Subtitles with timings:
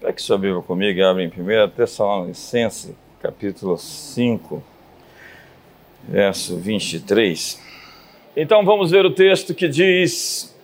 [0.00, 4.62] Pegue sua Bíblia comigo e abre em 1 Tessalonicense, capítulo 5,
[6.08, 7.60] verso 23.
[8.36, 10.56] Então vamos ver o texto que diz: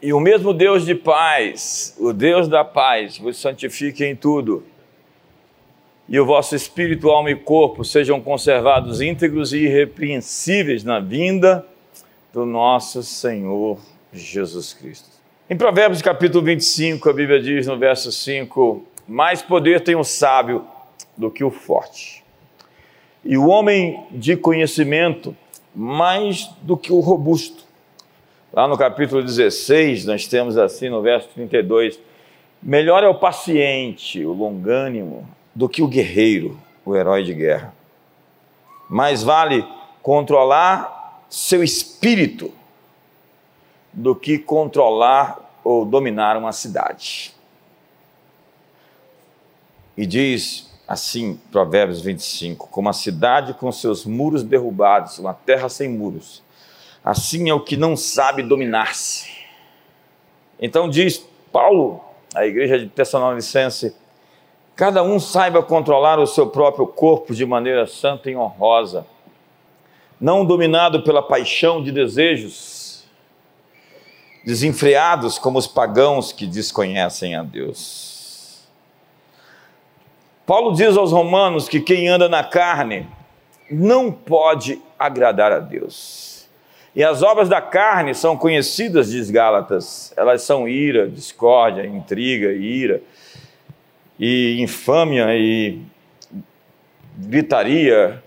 [0.00, 4.64] E o mesmo Deus de paz, o Deus da paz, vos santifique em tudo,
[6.08, 11.66] e o vosso espírito, alma e corpo sejam conservados íntegros e irrepreensíveis na vinda
[12.32, 13.80] do nosso Senhor
[14.12, 15.19] Jesus Cristo.
[15.52, 20.64] Em Provérbios capítulo 25, a Bíblia diz no verso 5: Mais poder tem o sábio
[21.16, 22.22] do que o forte,
[23.24, 25.36] e o homem de conhecimento
[25.74, 27.64] mais do que o robusto.
[28.52, 31.98] Lá no capítulo 16, nós temos assim no verso 32:
[32.62, 36.56] Melhor é o paciente, o longânimo, do que o guerreiro,
[36.86, 37.74] o herói de guerra.
[38.88, 39.66] Mais vale
[40.00, 42.52] controlar seu espírito
[43.92, 47.34] do que controlar ou dominar uma cidade.
[49.96, 55.88] E diz assim, Provérbios 25: Como a cidade com seus muros derrubados, uma terra sem
[55.88, 56.42] muros,
[57.04, 59.28] assim é o que não sabe dominar-se.
[60.58, 62.02] Então diz Paulo,
[62.34, 63.94] a igreja de Tessalonicense,
[64.76, 69.06] cada um saiba controlar o seu próprio corpo de maneira santa e honrosa,
[70.20, 72.79] não dominado pela paixão de desejos
[74.44, 78.68] desenfreados como os pagãos que desconhecem a Deus.
[80.46, 83.06] Paulo diz aos romanos que quem anda na carne
[83.70, 86.48] não pode agradar a Deus.
[86.94, 93.00] E as obras da carne são conhecidas, diz Gálatas, elas são ira, discórdia, intriga, ira,
[94.18, 95.80] e infâmia, e
[97.16, 98.22] gritaria,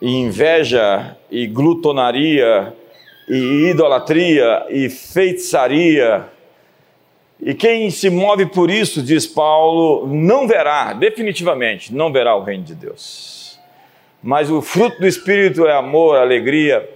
[0.00, 2.74] e inveja, e glutonaria,
[3.30, 6.26] e idolatria e feitiçaria.
[7.40, 12.64] E quem se move por isso, diz Paulo, não verá, definitivamente, não verá o reino
[12.64, 13.56] de Deus.
[14.20, 16.90] Mas o fruto do Espírito é amor, alegria,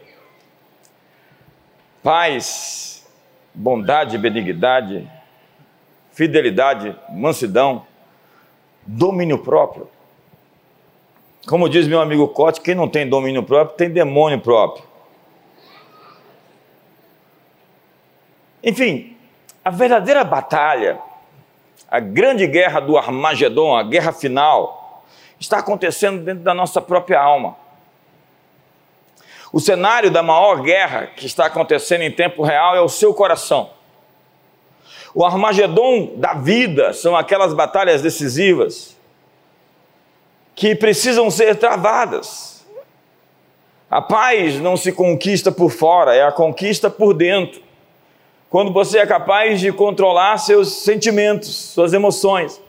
[2.03, 3.07] paz,
[3.55, 5.09] bondade, benignidade,
[6.13, 7.87] fidelidade, mansidão,
[8.85, 9.89] domínio próprio.
[11.47, 14.94] Como diz meu amigo Cote, quem não tem domínio próprio tem demônio próprio.
[18.65, 19.15] Enfim,
[19.63, 20.99] a verdadeira batalha,
[21.91, 25.05] a grande guerra do Armagedon, a guerra final,
[25.39, 27.57] está acontecendo dentro da nossa própria alma.
[29.53, 33.69] O cenário da maior guerra que está acontecendo em tempo real é o seu coração.
[35.15, 38.97] O Armagedon da vida são aquelas batalhas decisivas
[40.55, 42.67] que precisam ser travadas.
[43.91, 47.64] A paz não se conquista por fora, é a conquista por dentro
[48.55, 52.63] quando você é capaz de controlar seus sentimentos, suas emoções.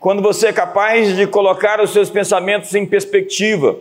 [0.00, 3.78] Quando você é capaz de colocar os seus pensamentos em perspectiva.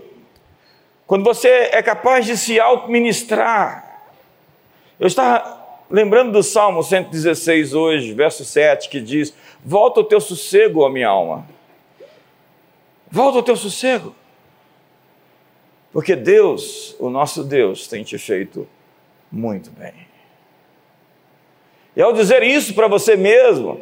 [1.08, 4.02] Quando você é capaz de se auto-ministrar.
[5.00, 9.34] Eu estava lembrando do Salmo 116 hoje, verso 7, que diz:
[9.64, 11.48] Volta o teu sossego, ó minha alma.
[13.10, 14.14] Volta o teu sossego.
[15.94, 18.68] Porque Deus, o nosso Deus, tem te feito
[19.35, 19.94] muito bem.
[21.94, 23.81] E ao dizer isso para você mesmo,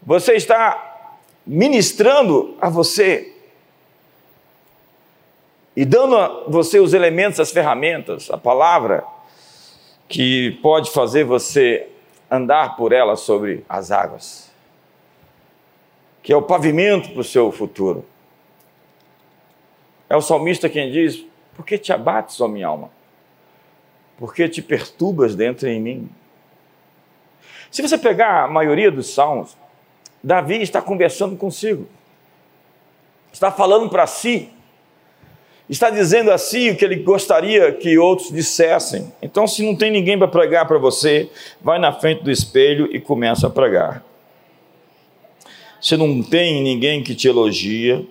[0.00, 3.32] você está ministrando a você
[5.74, 9.04] e dando a você os elementos, as ferramentas, a palavra
[10.08, 11.88] que pode fazer você
[12.30, 14.50] andar por ela sobre as águas,
[16.22, 18.04] que é o pavimento para o seu futuro.
[20.08, 21.24] É o salmista quem diz:
[21.54, 22.95] Por que te abates, ó minha alma?
[24.18, 26.08] Porque te perturbas dentro em mim.
[27.70, 29.56] Se você pegar a maioria dos salmos,
[30.22, 31.86] Davi está conversando consigo,
[33.32, 34.48] está falando para si,
[35.68, 39.12] está dizendo a si o que ele gostaria que outros dissessem.
[39.20, 43.00] Então, se não tem ninguém para pregar para você, vai na frente do espelho e
[43.00, 44.02] começa a pregar.
[45.80, 48.04] Se não tem ninguém que te elogia,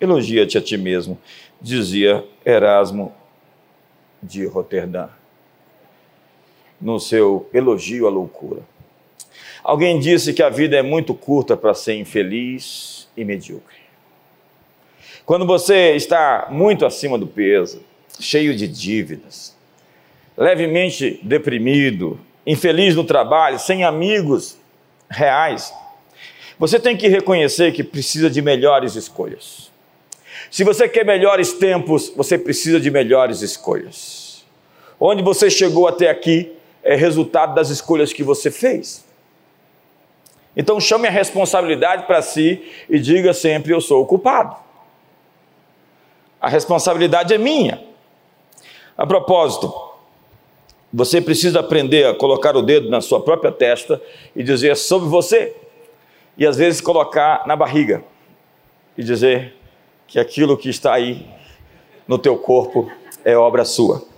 [0.00, 1.16] elogia-te a ti mesmo,
[1.60, 3.14] dizia Erasmo
[4.22, 5.08] de Roterdã
[6.80, 8.60] no seu elogio à loucura.
[9.62, 13.76] Alguém disse que a vida é muito curta para ser infeliz e medíocre.
[15.24, 17.82] Quando você está muito acima do peso,
[18.20, 19.56] cheio de dívidas,
[20.36, 24.58] levemente deprimido, infeliz no trabalho, sem amigos
[25.08, 25.72] reais,
[26.58, 29.70] você tem que reconhecer que precisa de melhores escolhas.
[30.50, 34.44] Se você quer melhores tempos, você precisa de melhores escolhas.
[35.00, 36.52] Onde você chegou até aqui,
[36.84, 39.04] é resultado das escolhas que você fez.
[40.56, 44.54] Então chame a responsabilidade para si e diga sempre: Eu sou o culpado.
[46.40, 47.82] A responsabilidade é minha.
[48.96, 49.72] A propósito,
[50.92, 54.00] você precisa aprender a colocar o dedo na sua própria testa
[54.36, 55.56] e dizer sobre você,
[56.36, 58.04] e às vezes colocar na barriga
[58.96, 59.56] e dizer
[60.06, 61.26] que aquilo que está aí
[62.06, 62.88] no teu corpo
[63.24, 64.13] é obra sua.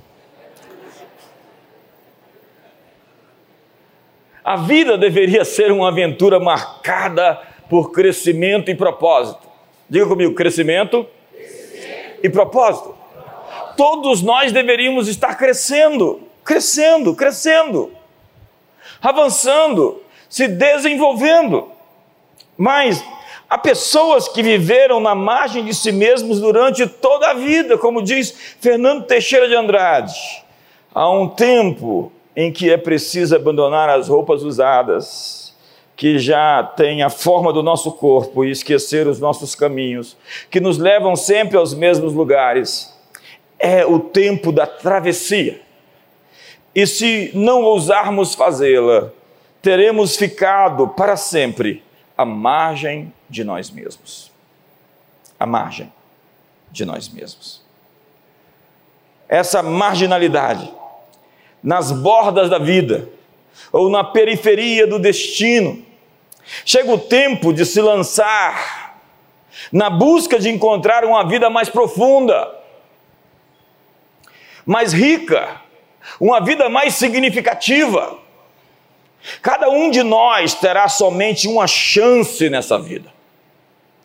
[4.46, 7.37] A vida deveria ser uma aventura marcada
[7.69, 9.40] por crescimento e propósito.
[9.90, 12.20] Diga comigo: crescimento, crescimento.
[12.22, 12.94] e propósito.
[13.76, 17.90] Todos nós deveríamos estar crescendo, crescendo, crescendo,
[19.02, 21.69] avançando, se desenvolvendo.
[22.56, 23.04] Mas
[23.48, 28.56] Há pessoas que viveram na margem de si mesmos durante toda a vida, como diz
[28.60, 30.12] Fernando Teixeira de Andrade.
[30.93, 35.54] Há um tempo em que é preciso abandonar as roupas usadas,
[35.96, 40.14] que já têm a forma do nosso corpo e esquecer os nossos caminhos,
[40.50, 42.94] que nos levam sempre aos mesmos lugares.
[43.58, 45.62] É o tempo da travessia.
[46.74, 49.10] E se não ousarmos fazê-la,
[49.62, 51.82] teremos ficado para sempre
[52.18, 54.30] à margem de nós mesmos.
[55.40, 55.90] À margem
[56.70, 57.62] de nós mesmos.
[59.26, 60.70] Essa marginalidade,
[61.66, 63.10] nas bordas da vida,
[63.70, 65.84] ou na periferia do destino,
[66.64, 68.96] chega o tempo de se lançar
[69.70, 72.54] na busca de encontrar uma vida mais profunda,
[74.64, 75.60] mais rica,
[76.18, 78.24] uma vida mais significativa
[79.42, 83.12] Cada um de nós terá somente uma chance nessa vida.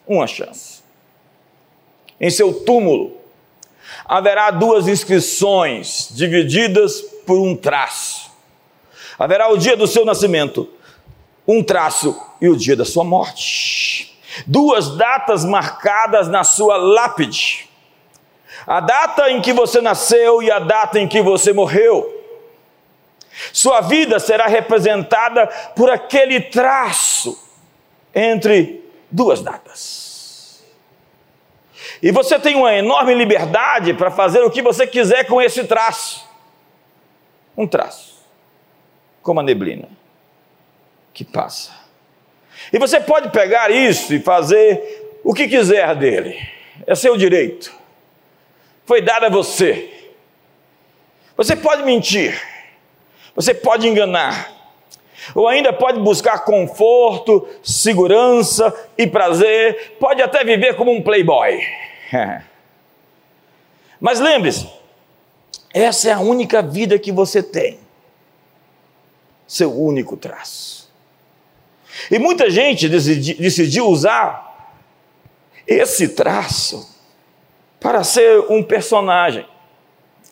[0.07, 0.81] Uma chance.
[2.19, 3.17] Em seu túmulo
[4.05, 8.29] haverá duas inscrições divididas por um traço.
[9.17, 10.67] Haverá o dia do seu nascimento,
[11.47, 14.19] um traço, e o dia da sua morte.
[14.45, 17.69] Duas datas marcadas na sua lápide.
[18.67, 22.21] A data em que você nasceu e a data em que você morreu.
[23.53, 27.41] Sua vida será representada por aquele traço
[28.13, 30.61] entre duas datas.
[32.03, 36.29] E você tem uma enorme liberdade para fazer o que você quiser com esse traço.
[37.61, 38.25] Um traço,
[39.21, 39.87] como a neblina,
[41.13, 41.71] que passa.
[42.73, 46.39] E você pode pegar isso e fazer o que quiser dele,
[46.87, 47.71] é seu direito.
[48.83, 50.11] Foi dado a você.
[51.37, 52.41] Você pode mentir,
[53.35, 54.51] você pode enganar,
[55.35, 61.61] ou ainda pode buscar conforto, segurança e prazer, pode até viver como um playboy.
[64.01, 64.80] Mas lembre-se,
[65.73, 67.79] essa é a única vida que você tem,
[69.47, 70.89] seu único traço.
[72.09, 74.73] E muita gente decidiu usar
[75.68, 76.89] esse traço
[77.79, 79.45] para ser um personagem,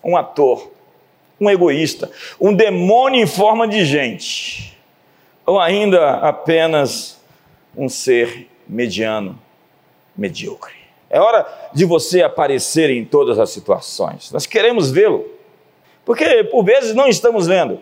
[0.03, 0.71] um ator
[1.39, 4.77] um egoísta, um demônio em forma de gente,
[5.45, 7.19] ou ainda apenas
[7.75, 9.39] um ser mediano,
[10.15, 10.78] medíocre.
[11.09, 14.31] É hora de você aparecer em todas as situações.
[14.31, 15.25] Nós queremos vê-lo,
[16.05, 17.79] porque por vezes não estamos vendo.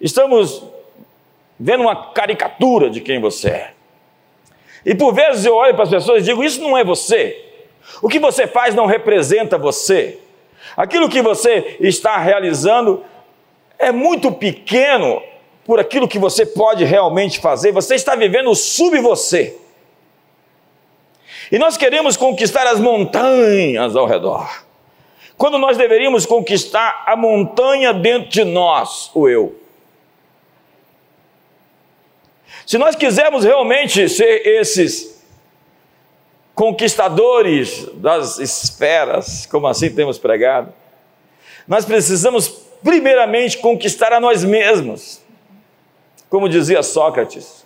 [0.00, 0.62] Estamos
[1.58, 3.70] vendo uma caricatura de quem você é.
[4.84, 7.44] E por vezes eu olho para as pessoas e digo: Isso não é você.
[8.00, 10.20] O que você faz não representa você.
[10.76, 13.02] Aquilo que você está realizando
[13.78, 15.22] é muito pequeno
[15.64, 17.72] por aquilo que você pode realmente fazer.
[17.72, 19.56] Você está vivendo sub você.
[21.50, 24.64] E nós queremos conquistar as montanhas ao redor.
[25.36, 29.54] Quando nós deveríamos conquistar a montanha dentro de nós, o eu.
[32.66, 35.22] Se nós quisermos realmente ser esses
[36.54, 40.72] conquistadores das esferas, como assim temos pregado,
[41.68, 42.48] nós precisamos
[42.82, 45.20] primeiramente conquistar a nós mesmos.
[46.30, 47.65] Como dizia Sócrates,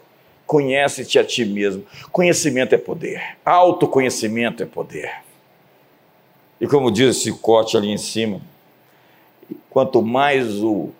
[0.50, 1.86] conhece-te a ti mesmo.
[2.10, 5.12] Conhecimento é poder, autoconhecimento é poder.
[6.60, 8.40] E como diz esse corte ali em cima,
[9.70, 10.90] quanto mais o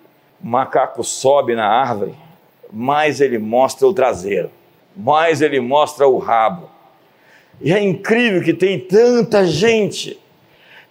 [0.41, 2.15] macaco sobe na árvore,
[2.71, 4.49] mais ele mostra o traseiro,
[4.95, 6.69] mais ele mostra o rabo,
[7.59, 10.17] e é incrível que tem tanta gente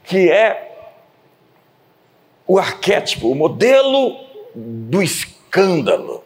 [0.04, 0.86] que é
[2.46, 4.18] o arquétipo, o modelo
[4.54, 6.22] do escândalo.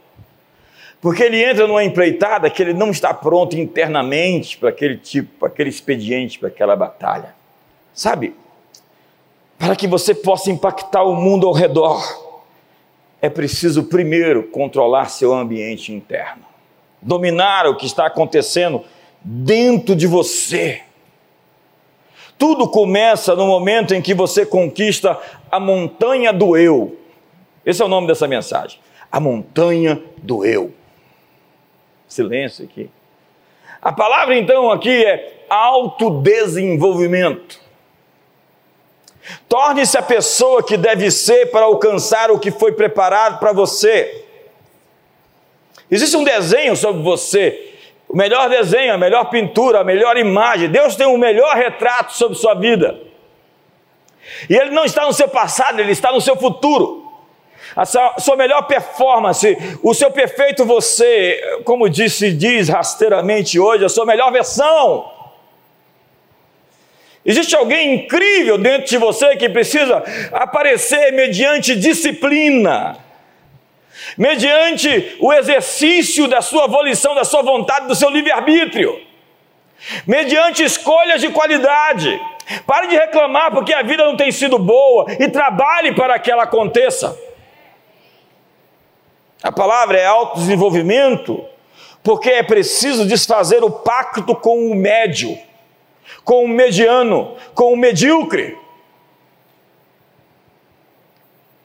[1.05, 5.49] Porque ele entra numa empreitada que ele não está pronto internamente para aquele tipo, para
[5.49, 7.35] aquele expediente, para aquela batalha.
[7.93, 8.35] Sabe?
[9.59, 12.03] Para que você possa impactar o mundo ao redor,
[13.21, 16.43] é preciso primeiro controlar seu ambiente interno.
[17.03, 18.83] dominar o que está acontecendo
[19.23, 20.81] dentro de você.
[22.39, 25.21] Tudo começa no momento em que você conquista
[25.53, 26.99] a montanha do eu.
[27.63, 28.81] Esse é o nome dessa mensagem.
[29.13, 30.73] A montanha do eu.
[32.15, 32.89] Silêncio aqui.
[33.83, 37.61] A palavra então aqui é autodesenvolvimento.
[39.49, 44.25] Torne-se a pessoa que deve ser para alcançar o que foi preparado para você.
[45.91, 47.75] Existe um desenho sobre você,
[48.09, 50.69] o melhor desenho, a melhor pintura, a melhor imagem.
[50.69, 53.01] Deus tem o um melhor retrato sobre sua vida.
[54.49, 57.04] E Ele não está no seu passado, Ele está no seu futuro.
[57.77, 63.89] A sua, sua melhor performance, o seu perfeito você, como disse, diz rasteiramente hoje, a
[63.89, 65.11] sua melhor versão.
[67.27, 72.99] Existe alguém incrível dentro de você que precisa aparecer mediante disciplina,
[74.17, 79.01] mediante o exercício da sua volição, da sua vontade, do seu livre-arbítrio,
[80.07, 82.21] mediante escolhas de qualidade.
[82.67, 86.43] Pare de reclamar porque a vida não tem sido boa e trabalhe para que ela
[86.43, 87.19] aconteça.
[89.45, 91.45] A palavra é autodesenvolvimento,
[92.03, 95.39] porque é preciso desfazer o pacto com o médio
[96.25, 98.57] com o mediano, com o medíocre,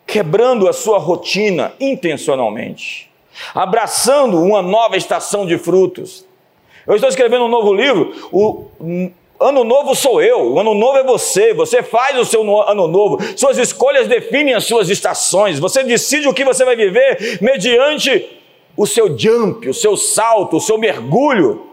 [0.06, 3.10] quebrando a sua rotina intencionalmente,
[3.56, 6.26] abraçando uma nova estação de frutos.
[6.86, 11.03] Eu estou escrevendo um novo livro, o ano novo sou eu, o ano novo é
[11.03, 16.27] você, você faz o seu ano novo, suas escolhas definem as suas estações, você decide
[16.27, 18.38] o que você vai viver mediante
[18.75, 21.69] o seu jump, o seu salto, o seu mergulho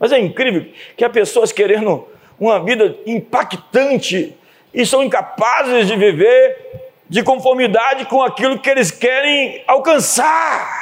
[0.00, 0.64] mas é incrível
[0.96, 2.08] que há pessoas querendo
[2.38, 4.34] uma vida impactante
[4.72, 6.56] e são incapazes de viver
[7.06, 10.79] de conformidade com aquilo que eles querem alcançar.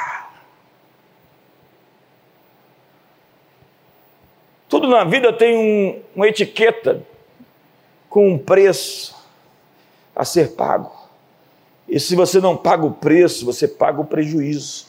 [4.69, 7.03] Tudo na vida tem um, uma etiqueta
[8.07, 9.15] com um preço
[10.15, 10.91] a ser pago.
[11.87, 14.87] E se você não paga o preço, você paga o prejuízo.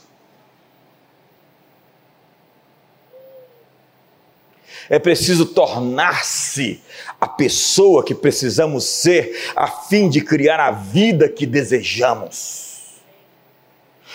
[4.90, 6.82] É preciso tornar-se
[7.18, 13.00] a pessoa que precisamos ser a fim de criar a vida que desejamos.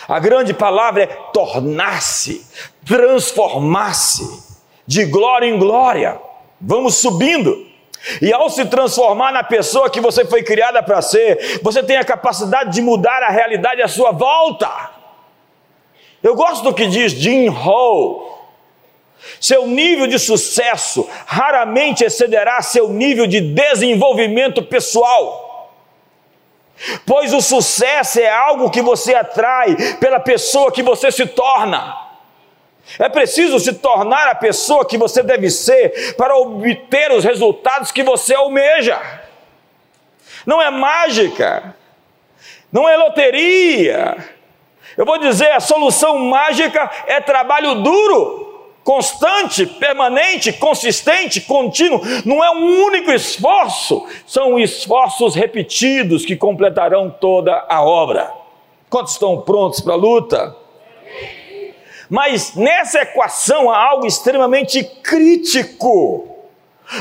[0.08, 2.46] A grande palavra é tornar-se,
[2.86, 4.55] transformar-se,
[4.86, 6.20] de glória em glória.
[6.60, 7.66] Vamos subindo.
[8.22, 12.04] E ao se transformar na pessoa que você foi criada para ser, você tem a
[12.04, 14.70] capacidade de mudar a realidade à sua volta.
[16.22, 18.36] Eu gosto do que diz Jim Hall,
[19.40, 25.74] seu nível de sucesso raramente excederá seu nível de desenvolvimento pessoal.
[27.06, 32.05] Pois o sucesso é algo que você atrai pela pessoa que você se torna.
[33.00, 38.04] É preciso se tornar a pessoa que você deve ser para obter os resultados que
[38.04, 39.00] você almeja.
[40.46, 41.76] Não é mágica,
[42.72, 44.18] não é loteria.
[44.96, 48.46] Eu vou dizer, a solução mágica é trabalho duro
[48.86, 57.66] constante, permanente, consistente, contínuo, não é um único esforço, são esforços repetidos que completarão toda
[57.68, 58.32] a obra.
[58.88, 60.56] Quantos estão prontos para a luta?
[62.10, 66.36] Mas nessa equação há algo extremamente crítico.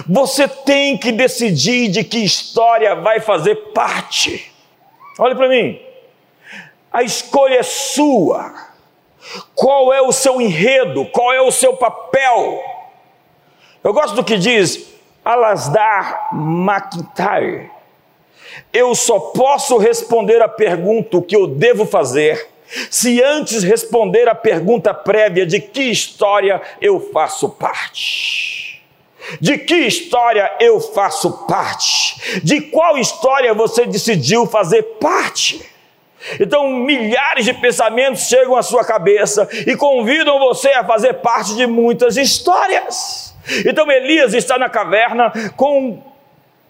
[0.08, 4.50] Você tem que decidir de que história vai fazer parte.
[5.18, 5.80] Olhe para mim.
[6.92, 8.54] A escolha é sua.
[9.54, 11.06] Qual é o seu enredo?
[11.06, 12.62] Qual é o seu papel?
[13.82, 14.94] Eu gosto do que diz
[15.24, 17.70] Alasdair McIntyre.
[18.72, 22.53] Eu só posso responder a pergunta o que eu devo fazer
[22.90, 28.82] se antes responder a pergunta prévia de que história eu faço parte.
[29.40, 32.40] De que história eu faço parte?
[32.42, 35.64] De qual história você decidiu fazer parte?
[36.40, 41.66] Então, milhares de pensamentos chegam à sua cabeça e convidam você a fazer parte de
[41.66, 43.34] muitas histórias.
[43.66, 46.02] Então, Elias está na caverna com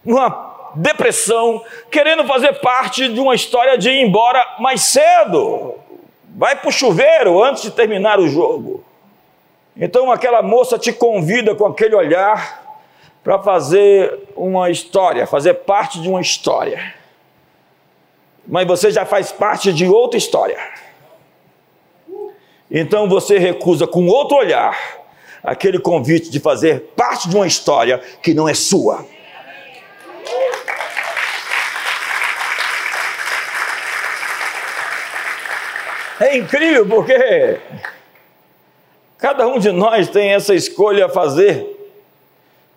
[0.05, 5.75] uma depressão, querendo fazer parte de uma história de ir embora mais cedo.
[6.35, 8.83] Vai para o chuveiro antes de terminar o jogo.
[9.75, 12.63] Então, aquela moça te convida com aquele olhar
[13.23, 16.93] para fazer uma história, fazer parte de uma história
[18.47, 20.57] mas você já faz parte de outra história.
[22.69, 24.77] Então você recusa com outro olhar
[25.43, 29.05] aquele convite de fazer parte de uma história que não é sua.
[36.19, 37.59] É incrível porque
[39.17, 41.73] cada um de nós tem essa escolha a fazer.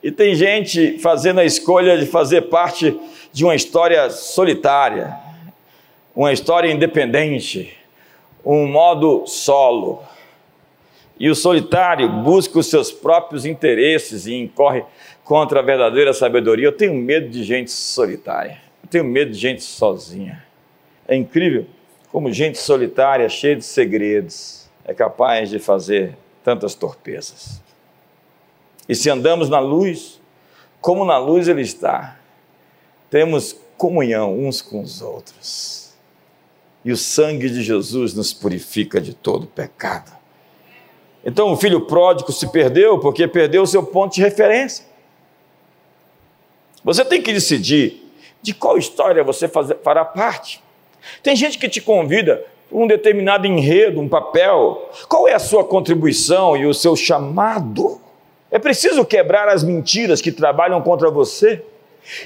[0.03, 2.99] E tem gente fazendo a escolha de fazer parte
[3.33, 5.15] de uma história solitária,
[6.15, 7.77] uma história independente,
[8.45, 10.03] um modo solo.
[11.19, 14.85] E o solitário busca os seus próprios interesses e incorre
[15.25, 16.67] contra a verdadeira sabedoria.
[16.67, 18.61] Eu tenho medo de gente solitária.
[18.83, 20.45] Eu tenho medo de gente sozinha.
[21.07, 21.67] É incrível
[22.11, 27.61] como gente solitária, cheia de segredos, é capaz de fazer tantas torpezas.
[28.89, 30.19] E se andamos na luz,
[30.81, 32.19] como na luz Ele está,
[33.11, 35.93] temos comunhão uns com os outros.
[36.85, 40.17] E o sangue de Jesus nos purifica de todo pecado.
[41.25, 44.87] Então o filho pródigo se perdeu porque perdeu o seu ponto de referência.
[46.83, 48.11] Você tem que decidir
[48.41, 50.63] de qual história você fará parte.
[51.23, 54.91] Tem gente que te convida para um determinado enredo, um papel.
[55.09, 58.01] Qual é a sua contribuição e o seu chamado?
[58.51, 61.63] É preciso quebrar as mentiras que trabalham contra você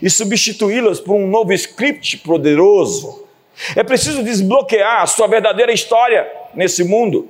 [0.00, 3.24] e substituí-las por um novo script poderoso.
[3.76, 7.28] É preciso desbloquear a sua verdadeira história nesse mundo.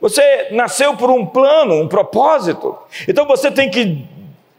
[0.00, 2.76] Você nasceu por um plano, um propósito.
[3.06, 4.02] Então você tem que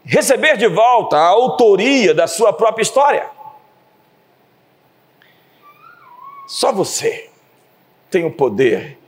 [0.04, 3.26] receber de volta a autoria da sua própria história.
[6.52, 7.30] Só você
[8.10, 8.98] tem o poder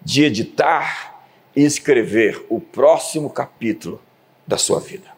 [0.00, 4.00] de editar e escrever o próximo capítulo
[4.46, 5.08] da sua vida.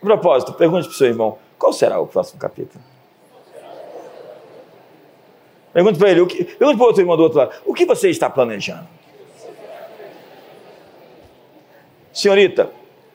[0.00, 2.82] propósito, pergunte para o seu irmão: qual será o próximo capítulo?
[5.74, 7.84] Pergunte para ele, o que, pergunte para o outro irmão do outro lado: o que
[7.84, 8.88] você está planejando?
[12.14, 12.72] Senhorita,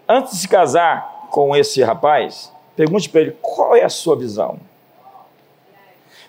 [0.07, 4.59] antes de se casar com esse rapaz, pergunte para ele qual é a sua visão.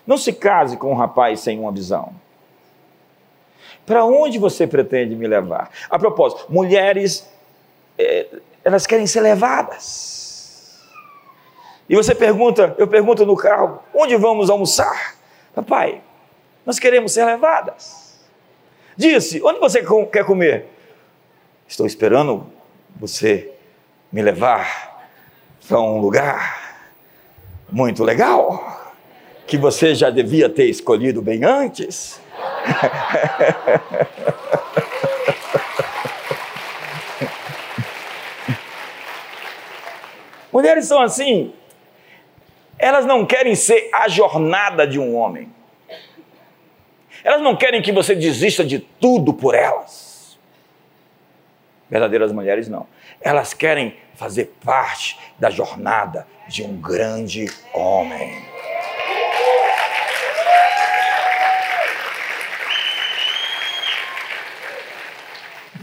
[0.05, 2.13] Não se case com um rapaz sem uma visão.
[3.85, 5.69] Para onde você pretende me levar?
[5.89, 7.27] A propósito, mulheres,
[7.97, 8.27] é,
[8.63, 10.81] elas querem ser levadas.
[11.87, 15.15] E você pergunta, eu pergunto no carro, onde vamos almoçar?
[15.53, 16.01] Papai,
[16.65, 18.19] nós queremos ser levadas.
[18.95, 20.67] Disse, onde você quer comer?
[21.67, 22.47] Estou esperando
[22.95, 23.51] você
[24.11, 25.07] me levar
[25.67, 26.77] para um lugar
[27.69, 28.82] muito legal
[29.45, 32.21] que você já devia ter escolhido bem antes.
[40.51, 41.53] Mulheres são assim,
[42.77, 45.51] elas não querem ser a jornada de um homem.
[47.23, 50.37] Elas não querem que você desista de tudo por elas.
[51.89, 52.85] Verdadeiras mulheres não.
[53.21, 58.52] Elas querem fazer parte da jornada de um grande homem.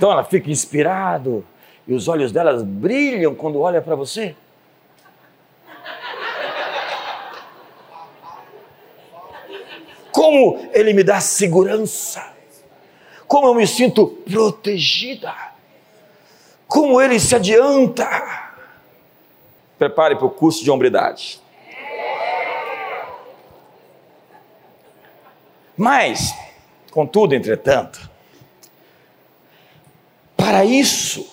[0.00, 1.44] Então ela fica inspirado
[1.86, 4.34] e os olhos delas brilham quando olha para você.
[10.10, 12.32] Como ele me dá segurança.
[13.28, 15.34] Como eu me sinto protegida.
[16.66, 18.54] Como ele se adianta.
[19.78, 21.42] Prepare para o curso de hombridade.
[25.76, 26.34] Mas,
[26.90, 28.08] contudo, entretanto,
[30.40, 31.26] para isso,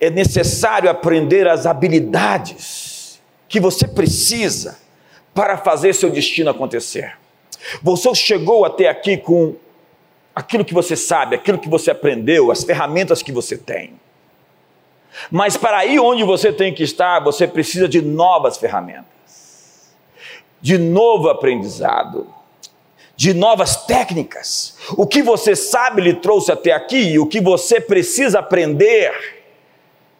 [0.00, 4.78] é necessário aprender as habilidades que você precisa
[5.34, 7.18] para fazer seu destino acontecer.
[7.82, 9.56] Você chegou até aqui com
[10.32, 13.94] aquilo que você sabe, aquilo que você aprendeu, as ferramentas que você tem.
[15.28, 19.92] Mas para ir onde você tem que estar, você precisa de novas ferramentas,
[20.60, 22.32] de novo aprendizado
[23.16, 24.76] de novas técnicas.
[24.96, 29.42] O que você sabe lhe trouxe até aqui e o que você precisa aprender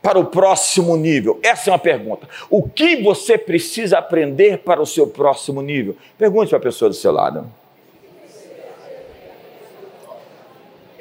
[0.02, 1.38] para o próximo nível?
[1.42, 2.28] Essa é uma pergunta.
[2.50, 5.96] O que você precisa aprender para o seu próximo nível?
[6.18, 7.50] Pergunte para a pessoa do seu lado.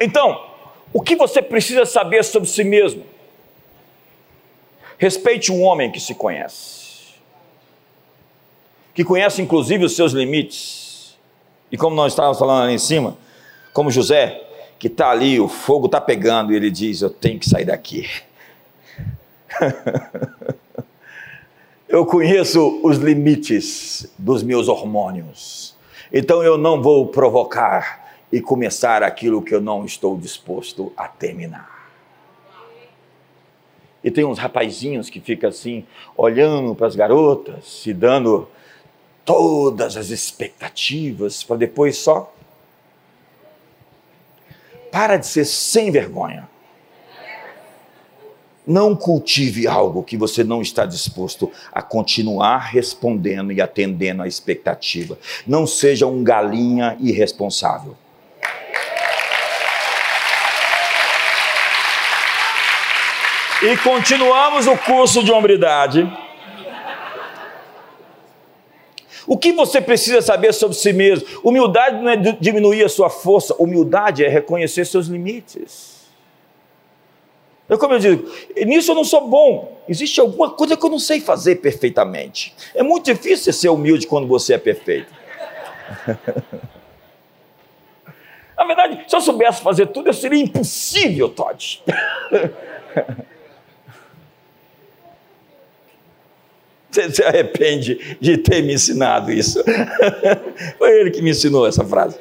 [0.00, 0.44] Então,
[0.92, 3.04] o que você precisa saber sobre si mesmo?
[4.98, 7.14] Respeite um homem que se conhece,
[8.94, 10.81] que conhece inclusive os seus limites
[11.72, 13.16] e como nós estávamos falando ali em cima,
[13.72, 14.42] como José,
[14.78, 18.06] que está ali, o fogo está pegando, e ele diz: Eu tenho que sair daqui.
[21.88, 25.74] eu conheço os limites dos meus hormônios,
[26.12, 31.72] então eu não vou provocar e começar aquilo que eu não estou disposto a terminar.
[34.04, 38.48] E tem uns rapazinhos que ficam assim, olhando para as garotas, se dando
[39.24, 42.32] todas as expectativas para depois só
[44.92, 46.46] Para de ser sem vergonha.
[48.64, 55.18] Não cultive algo que você não está disposto a continuar respondendo e atendendo à expectativa.
[55.46, 57.96] Não seja um galinha irresponsável.
[63.62, 66.06] E continuamos o curso de hombridade.
[69.26, 71.26] O que você precisa saber sobre si mesmo?
[71.44, 76.02] Humildade não é diminuir a sua força, humildade é reconhecer seus limites.
[77.68, 78.30] É como eu digo,
[78.66, 79.80] nisso eu não sou bom.
[79.88, 82.54] Existe alguma coisa que eu não sei fazer perfeitamente.
[82.74, 85.12] É muito difícil ser humilde quando você é perfeito.
[88.56, 91.82] Na verdade, se eu soubesse fazer tudo, eu seria impossível, Todd.
[96.92, 99.64] Você se arrepende de ter me ensinado isso.
[100.76, 102.18] Foi ele que me ensinou essa frase.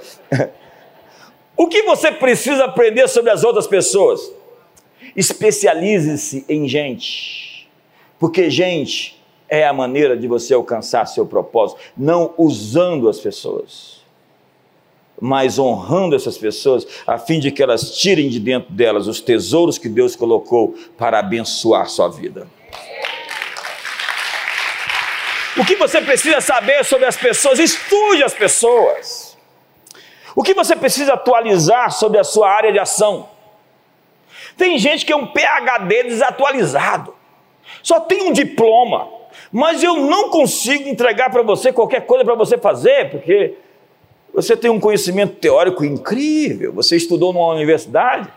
[1.58, 4.32] O que você precisa aprender sobre as outras pessoas?
[5.16, 7.70] Especialize-se em gente,
[8.18, 14.00] porque gente é a maneira de você alcançar seu propósito, não usando as pessoas,
[15.20, 19.78] mas honrando essas pessoas, a fim de que elas tirem de dentro delas os tesouros
[19.78, 22.48] que Deus colocou para abençoar sua vida.
[25.58, 27.60] O que você precisa saber sobre as pessoas?
[27.60, 29.38] Estude as pessoas.
[30.36, 33.30] O que você precisa atualizar sobre a sua área de ação?
[34.56, 37.16] Tem gente que é um PhD desatualizado,
[37.82, 39.08] só tem um diploma,
[39.52, 43.56] mas eu não consigo entregar para você qualquer coisa para você fazer, porque
[44.34, 48.30] você tem um conhecimento teórico incrível, você estudou numa universidade,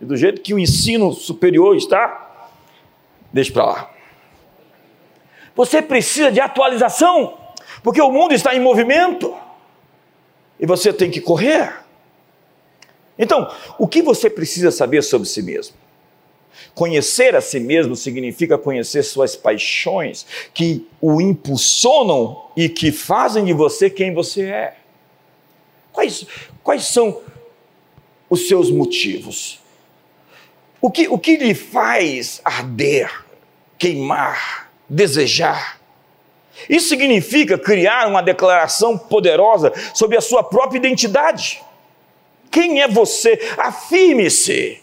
[0.00, 2.50] e do jeito que o ensino superior está,
[3.32, 3.91] deixa para lá.
[5.54, 7.38] Você precisa de atualização,
[7.82, 9.36] porque o mundo está em movimento
[10.58, 11.74] e você tem que correr.
[13.18, 15.76] Então, o que você precisa saber sobre si mesmo?
[16.74, 23.52] Conhecer a si mesmo significa conhecer suas paixões que o impulsionam e que fazem de
[23.52, 24.76] você quem você é.
[25.92, 26.26] Quais,
[26.62, 27.20] quais são
[28.30, 29.60] os seus motivos?
[30.80, 33.24] O que, o que lhe faz arder,
[33.78, 34.61] queimar,
[34.92, 35.80] desejar?
[36.68, 41.62] Isso significa criar uma declaração poderosa sobre a sua própria identidade.
[42.50, 43.40] Quem é você?
[43.56, 44.80] Afirme-se.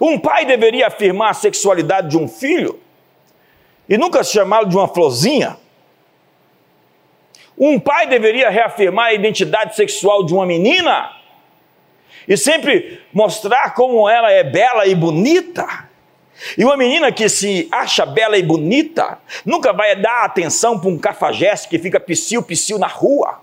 [0.00, 2.80] Um pai deveria afirmar a sexualidade de um filho
[3.88, 5.58] e nunca chamá-lo de uma florzinha.
[7.58, 11.12] Um pai deveria reafirmar a identidade sexual de uma menina
[12.26, 15.91] e sempre mostrar como ela é bela e bonita.
[16.56, 20.98] E uma menina que se acha bela e bonita nunca vai dar atenção para um
[20.98, 23.40] cafajeste que fica psiu-psiu na rua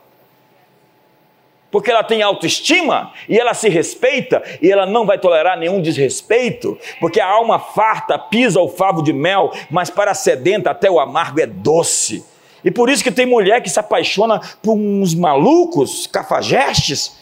[1.72, 6.78] porque ela tem autoestima e ela se respeita e ela não vai tolerar nenhum desrespeito,
[7.00, 11.00] porque a alma farta pisa o favo de mel, mas para a sedenta até o
[11.00, 12.26] amargo é doce.
[12.64, 17.18] E por isso que tem mulher que se apaixona por uns malucos, cafajestes,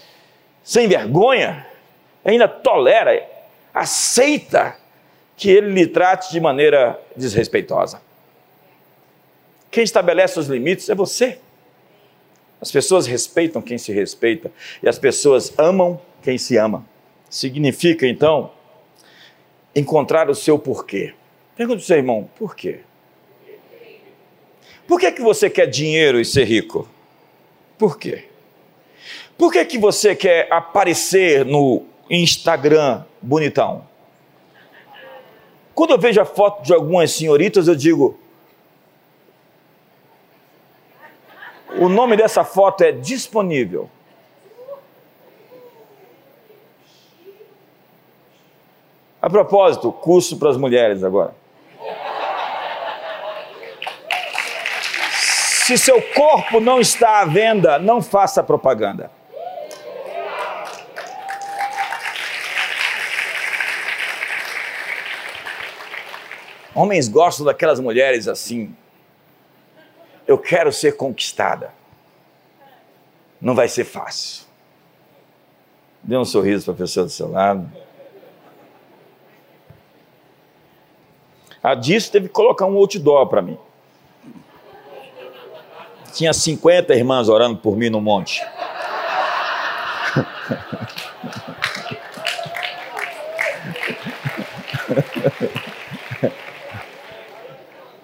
[0.63, 1.65] sem vergonha,
[2.25, 3.21] ainda tolera,
[3.73, 4.75] aceita
[5.37, 8.01] que ele lhe trate de maneira desrespeitosa.
[9.69, 11.37] Quem estabelece os limites é você.
[12.59, 16.83] As pessoas respeitam quem se respeita e as pessoas amam quem se ama.
[17.29, 18.51] Significa, então,
[19.75, 21.13] encontrar o seu porquê.
[21.55, 22.79] Pergunta para o seu irmão, por quê?
[24.87, 26.89] Por que, que você quer dinheiro e ser rico?
[27.77, 28.25] Por quê?
[29.37, 33.85] Por que, que você quer aparecer no Instagram bonitão?
[35.77, 38.17] Quando eu vejo a foto de algumas senhoritas, eu digo,
[41.79, 43.87] O nome dessa foto é disponível.
[49.21, 51.35] A propósito, curso para as mulheres agora.
[55.65, 59.11] Se seu corpo não está à venda, não faça propaganda.
[66.77, 68.71] Homens gostam daquelas mulheres assim,
[70.27, 71.73] eu quero ser conquistada.
[73.41, 74.45] Não vai ser fácil.
[76.03, 77.67] Dê um sorriso para a pessoa do seu lado.
[81.63, 83.57] A disso teve que colocar um outdoor para mim.
[86.13, 88.45] Tinha 50 irmãs orando por mim no monte.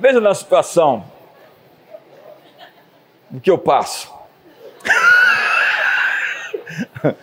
[0.04, 1.10] Veja na situação
[3.30, 4.14] do que eu passo.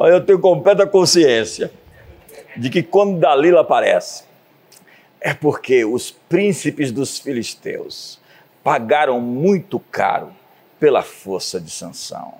[0.00, 1.70] Eu tenho completa consciência
[2.56, 4.24] de que quando Dalila aparece,
[5.20, 8.18] é porque os príncipes dos filisteus
[8.64, 10.32] pagaram muito caro
[10.80, 12.34] pela força de Sansão.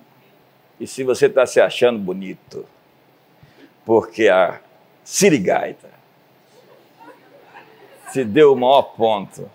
[0.77, 2.65] E se você está se achando bonito,
[3.85, 4.59] porque a
[5.05, 5.98] Sirigaita
[8.11, 9.49] se deu o maior ponto,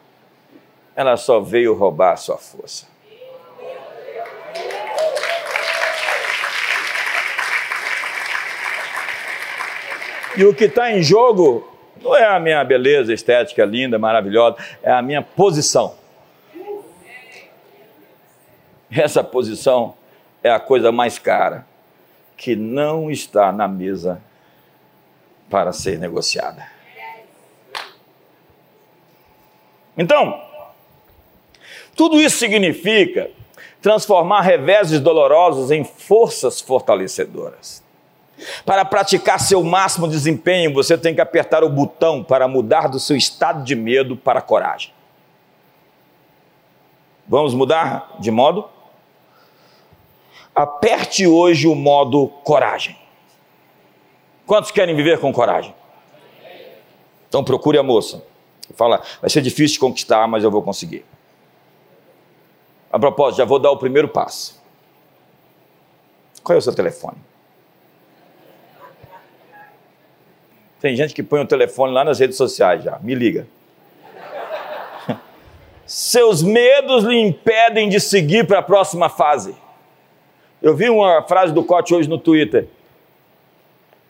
[0.94, 2.86] ela só veio roubar a sua força.
[10.36, 11.68] E o que está em jogo
[12.02, 15.94] não é a minha beleza estética linda, maravilhosa, é a minha posição.
[18.90, 19.94] Essa posição
[20.42, 21.66] é a coisa mais cara
[22.36, 24.20] que não está na mesa
[25.48, 26.66] para ser negociada.
[29.96, 30.40] Então,
[31.94, 33.30] tudo isso significa
[33.80, 37.82] transformar reveses dolorosos em forças fortalecedoras.
[38.64, 43.16] Para praticar seu máximo desempenho, você tem que apertar o botão para mudar do seu
[43.16, 44.92] estado de medo para coragem.
[47.26, 48.68] Vamos mudar de modo?
[50.54, 52.96] Aperte hoje o modo coragem.
[54.46, 55.74] Quantos querem viver com coragem?
[57.28, 58.22] Então procure a moça.
[58.74, 61.04] Fala, vai ser difícil de conquistar, mas eu vou conseguir.
[62.90, 64.62] A propósito, já vou dar o primeiro passo.
[66.42, 67.16] Qual é o seu telefone?
[70.80, 72.98] Tem gente que põe o telefone lá nas redes sociais já.
[73.00, 73.46] Me liga.
[75.86, 79.56] Seus medos lhe impedem de seguir para a próxima fase.
[80.60, 82.68] Eu vi uma frase do Cote hoje no Twitter.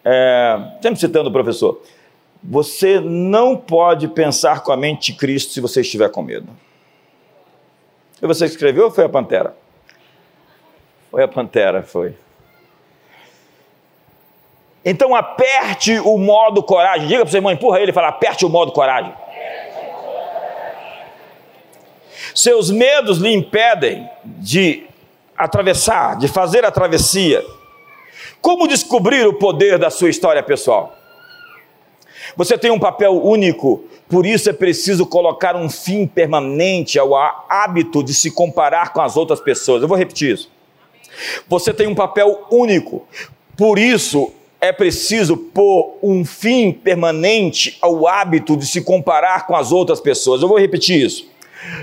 [0.05, 1.81] É, sempre citando o professor.
[2.47, 6.49] Você não pode pensar com a mente de Cristo se você estiver com medo.
[8.21, 9.57] Foi você escreveu ou foi a Pantera?
[11.11, 12.15] Foi a Pantera, foi.
[14.85, 17.09] Então aperte o modo coragem.
[17.09, 19.15] Diga para seu irmão, empurra ele e fala: aperte o modo coragem.
[22.35, 24.87] Seus medos lhe impedem de
[25.37, 27.43] atravessar, de fazer a travessia.
[28.43, 30.95] Como descobrir o poder da sua história pessoal?
[32.37, 38.03] Você tem um papel único, por isso é preciso colocar um fim permanente ao hábito
[38.03, 39.83] de se comparar com as outras pessoas.
[39.83, 40.51] Eu vou repetir isso.
[41.49, 43.07] Você tem um papel único,
[43.57, 49.71] por isso é preciso pôr um fim permanente ao hábito de se comparar com as
[49.71, 50.41] outras pessoas.
[50.41, 51.29] Eu vou repetir isso.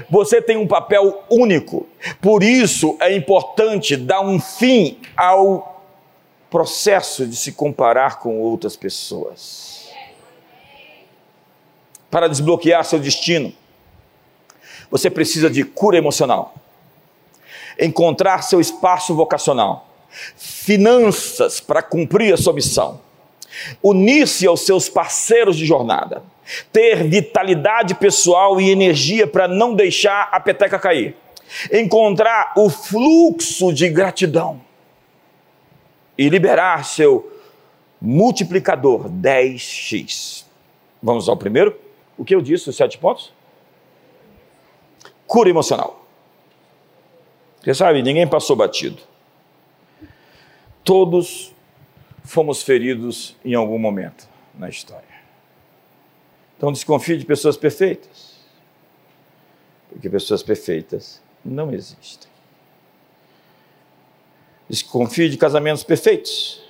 [0.09, 1.87] Você tem um papel único,
[2.19, 5.83] por isso é importante dar um fim ao
[6.49, 9.80] processo de se comparar com outras pessoas.
[12.11, 13.53] Para desbloquear seu destino,
[14.91, 16.53] você precisa de cura emocional,
[17.79, 22.99] encontrar seu espaço vocacional finanças para cumprir a sua missão,
[23.81, 26.23] unir-se aos seus parceiros de jornada,
[26.71, 31.15] ter vitalidade pessoal e energia para não deixar a peteca cair,
[31.71, 34.61] encontrar o fluxo de gratidão
[36.17, 37.31] e liberar seu
[38.01, 40.43] multiplicador 10x.
[41.01, 41.75] Vamos ao primeiro?
[42.21, 43.33] O que eu disse, os sete pontos?
[45.25, 46.05] Cura emocional.
[47.59, 49.01] Você sabe, ninguém passou batido.
[50.83, 51.51] Todos
[52.23, 55.15] fomos feridos em algum momento na história.
[56.55, 58.35] Então desconfie de pessoas perfeitas,
[59.89, 62.29] porque pessoas perfeitas não existem.
[64.69, 66.61] Desconfie de casamentos perfeitos.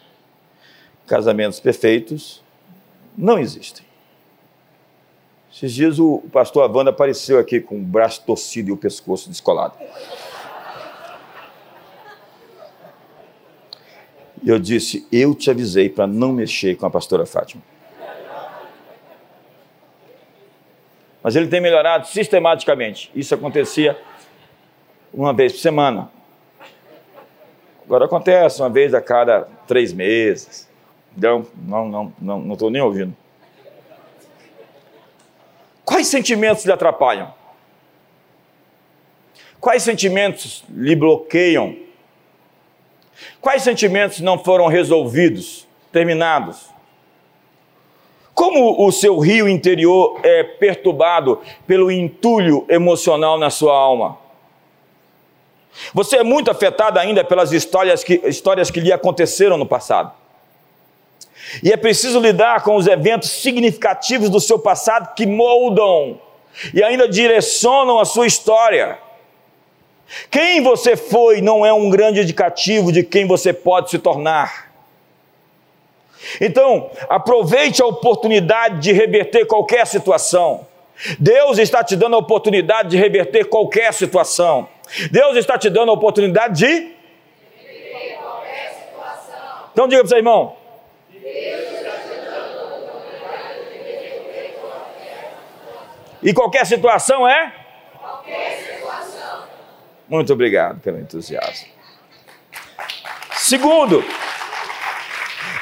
[1.06, 2.42] Casamentos perfeitos
[3.18, 3.91] não existem.
[5.54, 9.76] Esses dias o pastor Avanda apareceu aqui com o braço torcido e o pescoço descolado.
[14.42, 17.62] E eu disse: Eu te avisei para não mexer com a pastora Fátima.
[21.22, 23.12] Mas ele tem melhorado sistematicamente.
[23.14, 24.00] Isso acontecia
[25.14, 26.10] uma vez por semana.
[27.86, 30.68] Agora acontece uma vez a cada três meses.
[31.16, 33.16] Então, não estou não, não, não nem ouvindo.
[36.02, 37.32] Quais sentimentos lhe atrapalham?
[39.60, 41.76] Quais sentimentos lhe bloqueiam
[43.40, 46.72] Quais sentimentos não foram resolvidos, terminados?
[48.34, 54.18] Como o seu rio interior é perturbado pelo entulho emocional na sua alma?
[55.94, 60.21] Você é muito afetado ainda pelas histórias que, histórias que lhe aconteceram no passado.
[61.64, 66.20] E é preciso lidar com os eventos significativos do seu passado que moldam
[66.74, 68.98] e ainda direcionam a sua história.
[70.30, 74.72] Quem você foi não é um grande indicativo de quem você pode se tornar.
[76.40, 80.68] Então, aproveite a oportunidade de reverter qualquer situação.
[81.18, 84.68] Deus está te dando a oportunidade de reverter qualquer situação.
[85.10, 86.92] Deus está te dando a oportunidade de.
[89.72, 90.61] Então diga para você, irmão.
[96.24, 97.52] E qualquer situação é?
[97.98, 99.44] Qualquer situação.
[100.08, 101.68] Muito obrigado pelo entusiasmo.
[103.34, 104.04] Segundo,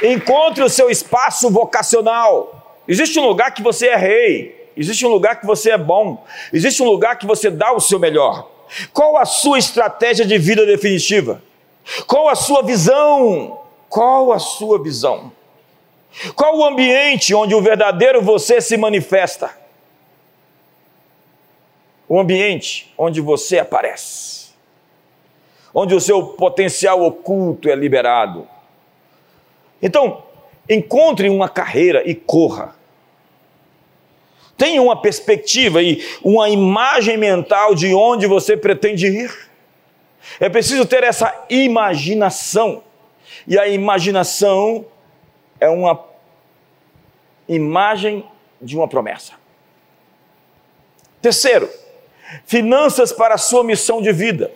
[0.03, 2.81] encontre o seu espaço vocacional.
[2.87, 6.83] Existe um lugar que você é rei, existe um lugar que você é bom, existe
[6.83, 8.49] um lugar que você dá o seu melhor.
[8.91, 11.41] Qual a sua estratégia de vida definitiva?
[12.05, 13.61] Qual a sua visão?
[13.87, 15.31] Qual a sua visão?
[16.35, 19.51] Qual o ambiente onde o verdadeiro você se manifesta?
[22.07, 24.49] O ambiente onde você aparece,
[25.73, 28.47] onde o seu potencial oculto é liberado.
[29.81, 30.23] Então,
[30.67, 32.75] encontre uma carreira e corra.
[34.57, 39.49] Tenha uma perspectiva e uma imagem mental de onde você pretende ir.
[40.39, 42.83] É preciso ter essa imaginação.
[43.47, 44.85] E a imaginação
[45.59, 45.99] é uma
[47.47, 48.25] imagem
[48.61, 49.33] de uma promessa.
[51.21, 51.69] Terceiro,
[52.45, 54.51] finanças para a sua missão de vida.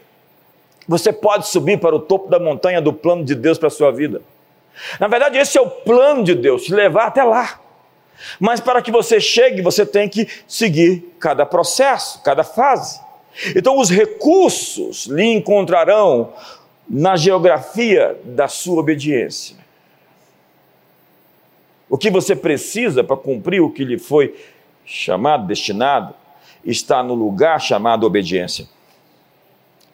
[0.88, 3.92] Você pode subir para o topo da montanha do plano de Deus para a sua
[3.92, 4.22] vida.
[5.00, 7.60] Na verdade, esse é o plano de Deus, te levar até lá.
[8.40, 13.00] Mas para que você chegue, você tem que seguir cada processo, cada fase.
[13.56, 16.34] Então, os recursos lhe encontrarão
[16.90, 19.63] na geografia da sua obediência.
[21.94, 24.36] O que você precisa para cumprir o que lhe foi
[24.84, 26.16] chamado, destinado,
[26.66, 28.68] está no lugar chamado obediência.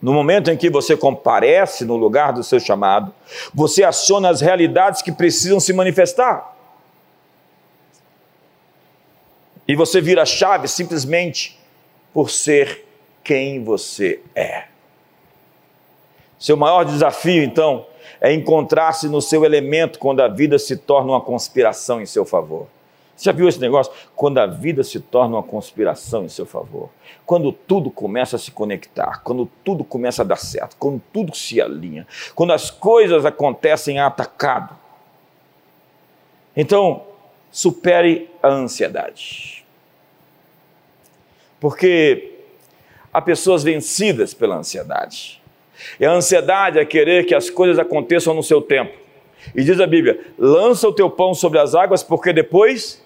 [0.02, 3.14] No momento em que você comparece no lugar do seu chamado,
[3.54, 6.56] você aciona as realidades que precisam se manifestar.
[9.68, 11.60] E você vira chave simplesmente
[12.14, 12.86] por ser
[13.22, 14.68] quem você é.
[16.40, 17.86] Seu maior desafio, então,
[18.22, 22.68] é encontrar-se no seu elemento quando a vida se torna uma conspiração em seu favor.
[23.16, 23.92] Você já viu esse negócio?
[24.16, 26.90] Quando a vida se torna uma conspiração em seu favor.
[27.26, 31.60] Quando tudo começa a se conectar, quando tudo começa a dar certo, quando tudo se
[31.62, 34.74] alinha, quando as coisas acontecem atacado.
[36.56, 37.04] Então,
[37.52, 39.66] supere a ansiedade.
[41.60, 42.40] Porque
[43.14, 45.42] há pessoas vencidas pela ansiedade.
[46.00, 48.98] E a ansiedade é querer que as coisas aconteçam no seu tempo.
[49.56, 53.04] E diz a Bíblia: lança o teu pão sobre as águas, porque depois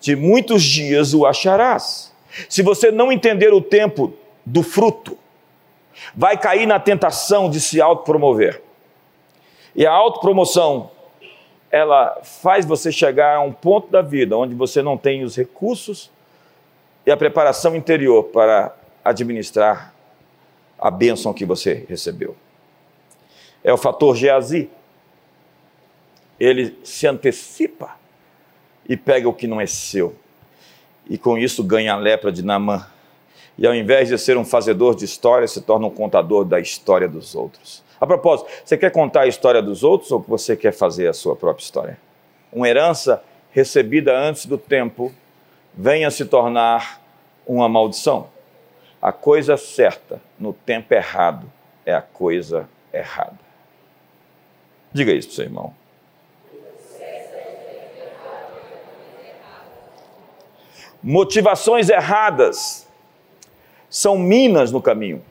[0.00, 2.12] de muitos dias o acharás.
[2.48, 4.12] Se você não entender o tempo
[4.44, 5.18] do fruto,
[6.14, 8.62] vai cair na tentação de se autopromover.
[9.74, 10.90] E a autopromoção,
[11.70, 16.10] ela faz você chegar a um ponto da vida onde você não tem os recursos
[17.04, 19.94] e a preparação interior para administrar
[20.78, 22.36] a bênção que você recebeu.
[23.62, 24.70] É o fator Geazi.
[26.38, 27.96] Ele se antecipa
[28.88, 30.14] e pega o que não é seu.
[31.08, 32.86] E com isso ganha a lepra de Naamã.
[33.56, 37.08] E ao invés de ser um fazedor de história, se torna um contador da história
[37.08, 37.82] dos outros.
[38.00, 41.34] A propósito, você quer contar a história dos outros ou você quer fazer a sua
[41.34, 41.98] própria história?
[42.52, 45.12] Uma herança recebida antes do tempo
[45.74, 47.02] venha se tornar
[47.44, 48.28] uma maldição.
[49.00, 51.50] A coisa certa no tempo errado
[51.86, 53.38] é a coisa errada.
[54.92, 55.74] Diga isso para seu irmão.
[61.02, 62.86] Motivações erradas
[63.88, 65.22] são minas no caminho.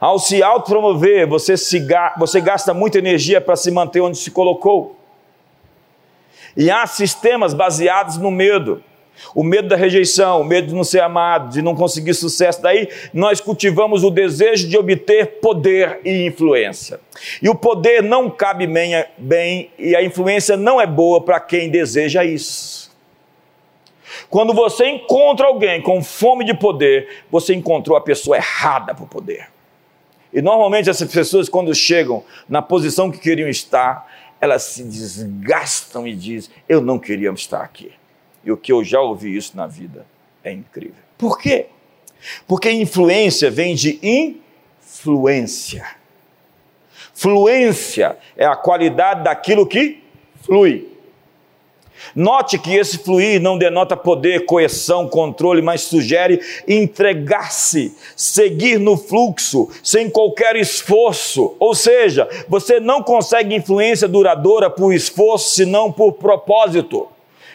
[0.00, 4.98] Ao se autopromover, você, se, você gasta muita energia para se manter onde se colocou.
[6.56, 8.82] E há sistemas baseados no medo.
[9.34, 12.60] O medo da rejeição, o medo de não ser amado, de não conseguir sucesso.
[12.60, 17.00] Daí nós cultivamos o desejo de obter poder e influência.
[17.40, 22.24] E o poder não cabe bem, e a influência não é boa para quem deseja
[22.24, 22.84] isso.
[24.28, 29.08] Quando você encontra alguém com fome de poder, você encontrou a pessoa errada para o
[29.08, 29.48] poder.
[30.32, 36.14] E normalmente essas pessoas, quando chegam na posição que queriam estar, elas se desgastam e
[36.14, 37.92] dizem: Eu não queria estar aqui.
[38.44, 40.06] E o que eu já ouvi isso na vida
[40.42, 41.02] é incrível.
[41.16, 41.66] Por quê?
[42.46, 45.84] Porque influência vem de influência.
[47.14, 50.02] Fluência é a qualidade daquilo que
[50.42, 50.94] flui.
[52.14, 59.70] Note que esse fluir não denota poder, coerção, controle, mas sugere entregar-se, seguir no fluxo,
[59.82, 61.56] sem qualquer esforço.
[61.58, 67.08] Ou seja, você não consegue influência duradoura por esforço, senão por propósito.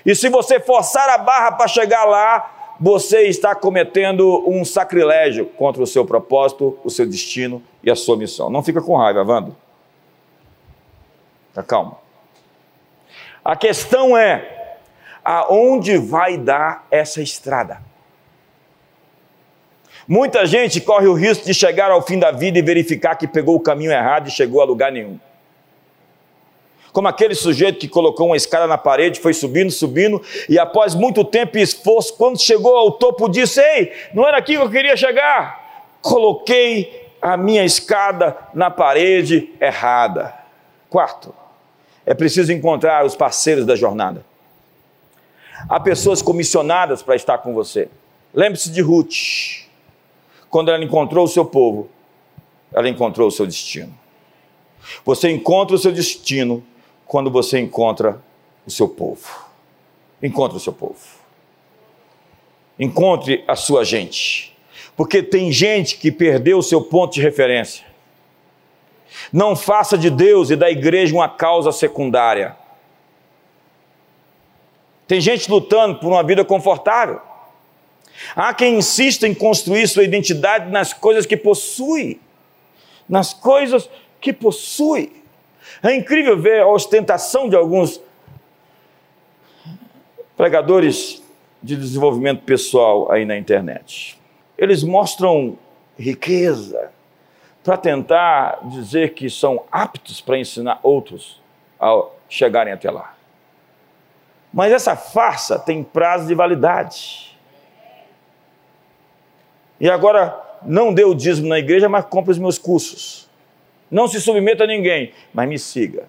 [0.05, 5.83] E se você forçar a barra para chegar lá, você está cometendo um sacrilégio contra
[5.83, 8.49] o seu propósito, o seu destino e a sua missão.
[8.49, 9.55] Não fica com raiva, Wando.
[11.53, 11.97] Tá calmo.
[13.43, 14.77] A questão é:
[15.23, 17.81] aonde vai dar essa estrada?
[20.07, 23.55] Muita gente corre o risco de chegar ao fim da vida e verificar que pegou
[23.55, 25.19] o caminho errado e chegou a lugar nenhum.
[26.99, 31.23] Como aquele sujeito que colocou uma escada na parede, foi subindo, subindo, e após muito
[31.23, 34.97] tempo e esforço, quando chegou ao topo, disse: Ei, não era aqui que eu queria
[34.97, 35.87] chegar.
[36.01, 40.33] Coloquei a minha escada na parede errada.
[40.89, 41.33] Quarto,
[42.05, 44.25] é preciso encontrar os parceiros da jornada.
[45.69, 47.87] Há pessoas comissionadas para estar com você.
[48.33, 49.65] Lembre-se de Ruth.
[50.49, 51.89] Quando ela encontrou o seu povo,
[52.73, 53.97] ela encontrou o seu destino.
[55.05, 56.61] Você encontra o seu destino
[57.09, 58.21] quando você encontra
[58.67, 59.27] o seu povo.
[60.21, 60.99] Encontre o seu povo.
[62.77, 64.55] Encontre a sua gente.
[64.95, 67.83] Porque tem gente que perdeu o seu ponto de referência.
[69.33, 72.55] Não faça de Deus e da igreja uma causa secundária.
[75.07, 77.19] Tem gente lutando por uma vida confortável.
[78.35, 82.21] Há quem insista em construir sua identidade nas coisas que possui,
[83.09, 83.89] nas coisas
[84.21, 85.18] que possui.
[85.83, 88.01] É incrível ver a ostentação de alguns
[90.35, 91.21] pregadores
[91.61, 94.19] de desenvolvimento pessoal aí na internet.
[94.57, 95.57] Eles mostram
[95.97, 96.91] riqueza,
[97.63, 101.39] para tentar dizer que são aptos para ensinar outros
[101.79, 103.15] a chegarem até lá.
[104.51, 107.37] Mas essa farsa tem prazo de validade.
[109.79, 113.28] E agora não dê o dízimo na igreja, mas compre os meus cursos.
[113.89, 116.07] Não se submeta a ninguém, mas me siga.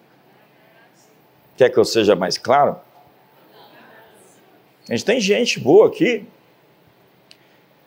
[1.57, 2.76] Quer que eu seja mais claro?
[4.89, 6.26] A gente tem gente boa aqui,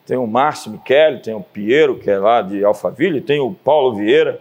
[0.06, 3.96] tem o Márcio Michele, tem o Piero, que é lá de Alphaville, tem o Paulo
[3.96, 4.40] Vieira,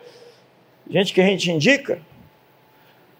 [0.89, 2.01] gente que a gente indica.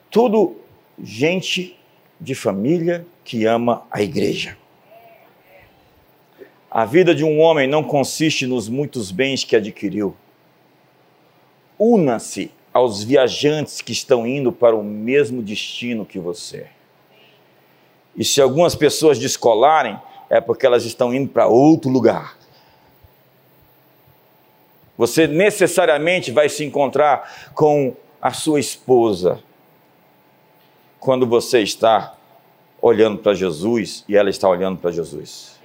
[0.09, 0.55] Tudo
[1.01, 1.77] gente
[2.19, 4.57] de família que ama a igreja.
[6.69, 10.15] A vida de um homem não consiste nos muitos bens que adquiriu.
[11.78, 16.67] Una-se aos viajantes que estão indo para o mesmo destino que você.
[18.15, 19.99] E se algumas pessoas descolarem,
[20.30, 22.38] é porque elas estão indo para outro lugar.
[24.97, 29.39] Você necessariamente vai se encontrar com a sua esposa
[30.99, 32.15] quando você está
[32.82, 35.59] olhando para Jesus e ela está olhando para Jesus.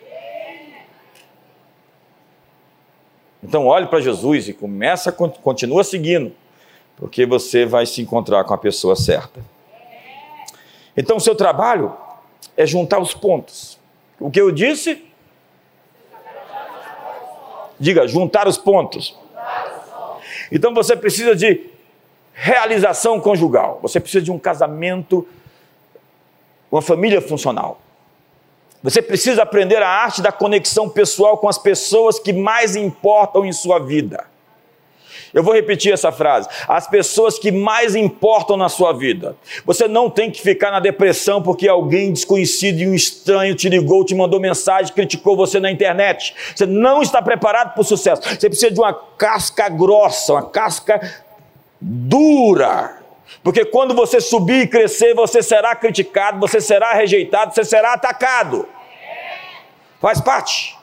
[3.42, 6.32] Então olhe para Jesus e começa, continua seguindo,
[6.96, 9.40] porque você vai se encontrar com a pessoa certa.
[10.96, 11.94] Então o seu trabalho
[12.56, 13.78] é juntar os pontos.
[14.18, 15.04] O que eu disse?
[17.78, 19.16] Diga, juntar os pontos.
[20.50, 21.70] Então você precisa de
[22.34, 23.78] realização conjugal.
[23.82, 25.26] Você precisa de um casamento,
[26.70, 27.80] uma família funcional.
[28.82, 33.52] Você precisa aprender a arte da conexão pessoal com as pessoas que mais importam em
[33.52, 34.24] sua vida.
[35.32, 36.48] Eu vou repetir essa frase.
[36.66, 39.36] As pessoas que mais importam na sua vida.
[39.64, 44.04] Você não tem que ficar na depressão porque alguém desconhecido e um estranho te ligou,
[44.04, 46.34] te mandou mensagem, criticou você na internet.
[46.54, 48.22] Você não está preparado para o sucesso.
[48.22, 51.22] Você precisa de uma casca grossa, uma casca
[51.80, 52.97] dura.
[53.42, 58.68] Porque quando você subir e crescer, você será criticado, você será rejeitado, você será atacado.
[60.00, 60.76] Faz parte.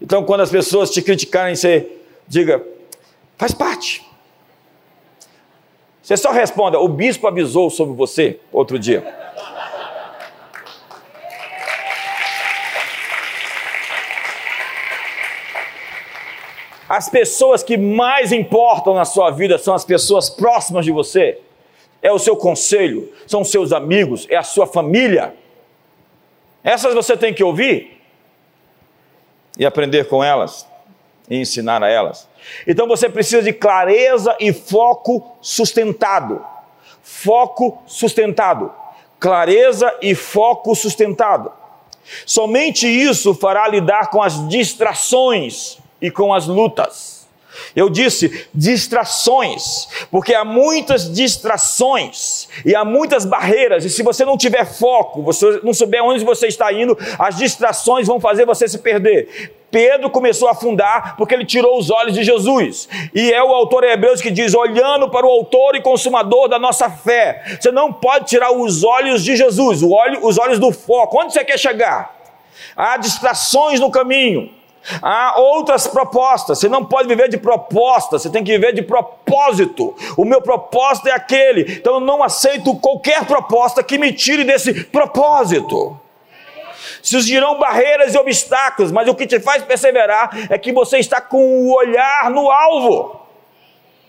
[0.00, 1.86] Então, quando as pessoas te criticarem, você
[2.26, 2.64] diga:
[3.36, 4.04] Faz parte.
[6.02, 9.02] Você só responda: o bispo avisou sobre você outro dia.
[16.88, 21.38] As pessoas que mais importam na sua vida são as pessoas próximas de você.
[22.00, 25.34] É o seu conselho, são seus amigos, é a sua família.
[26.64, 28.00] Essas você tem que ouvir
[29.58, 30.66] e aprender com elas
[31.28, 32.26] e ensinar a elas.
[32.66, 36.42] Então você precisa de clareza e foco sustentado.
[37.02, 38.72] Foco sustentado.
[39.20, 41.52] Clareza e foco sustentado.
[42.24, 47.18] Somente isso fará lidar com as distrações e com as lutas.
[47.74, 54.36] Eu disse distrações, porque há muitas distrações e há muitas barreiras, e se você não
[54.36, 58.78] tiver foco, você não souber onde você está indo, as distrações vão fazer você se
[58.78, 59.52] perder.
[59.70, 62.88] Pedro começou a afundar porque ele tirou os olhos de Jesus.
[63.14, 66.88] E é o autor Hebreus que diz: olhando para o autor e consumador da nossa
[66.88, 67.58] fé.
[67.60, 71.20] Você não pode tirar os olhos de Jesus, os olhos do foco.
[71.20, 72.16] Onde você quer chegar?
[72.74, 74.50] Há distrações no caminho.
[75.02, 76.58] Há outras propostas.
[76.58, 79.94] Você não pode viver de proposta, você tem que viver de propósito.
[80.16, 81.72] O meu propósito é aquele.
[81.72, 85.98] Então eu não aceito qualquer proposta que me tire desse propósito.
[87.02, 91.38] Surgirão barreiras e obstáculos, mas o que te faz perseverar é que você está com
[91.38, 93.18] o olhar no alvo.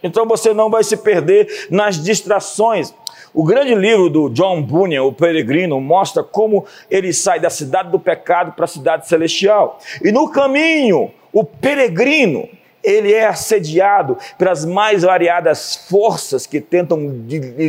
[0.01, 2.93] Então você não vai se perder nas distrações.
[3.33, 7.99] O grande livro do John Bunyan, O Peregrino, mostra como ele sai da cidade do
[7.99, 9.79] pecado para a cidade celestial.
[10.03, 12.49] E no caminho, o peregrino,
[12.83, 17.23] ele é assediado pelas mais variadas forças que tentam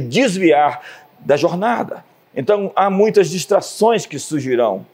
[0.09, 0.83] desviar
[1.19, 2.05] da jornada.
[2.35, 4.87] Então há muitas distrações que surgirão.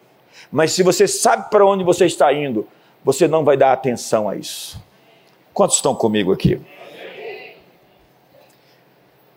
[0.51, 2.67] Mas se você sabe para onde você está indo,
[3.05, 4.83] você não vai dar atenção a isso.
[5.55, 6.61] Quantos estão comigo aqui?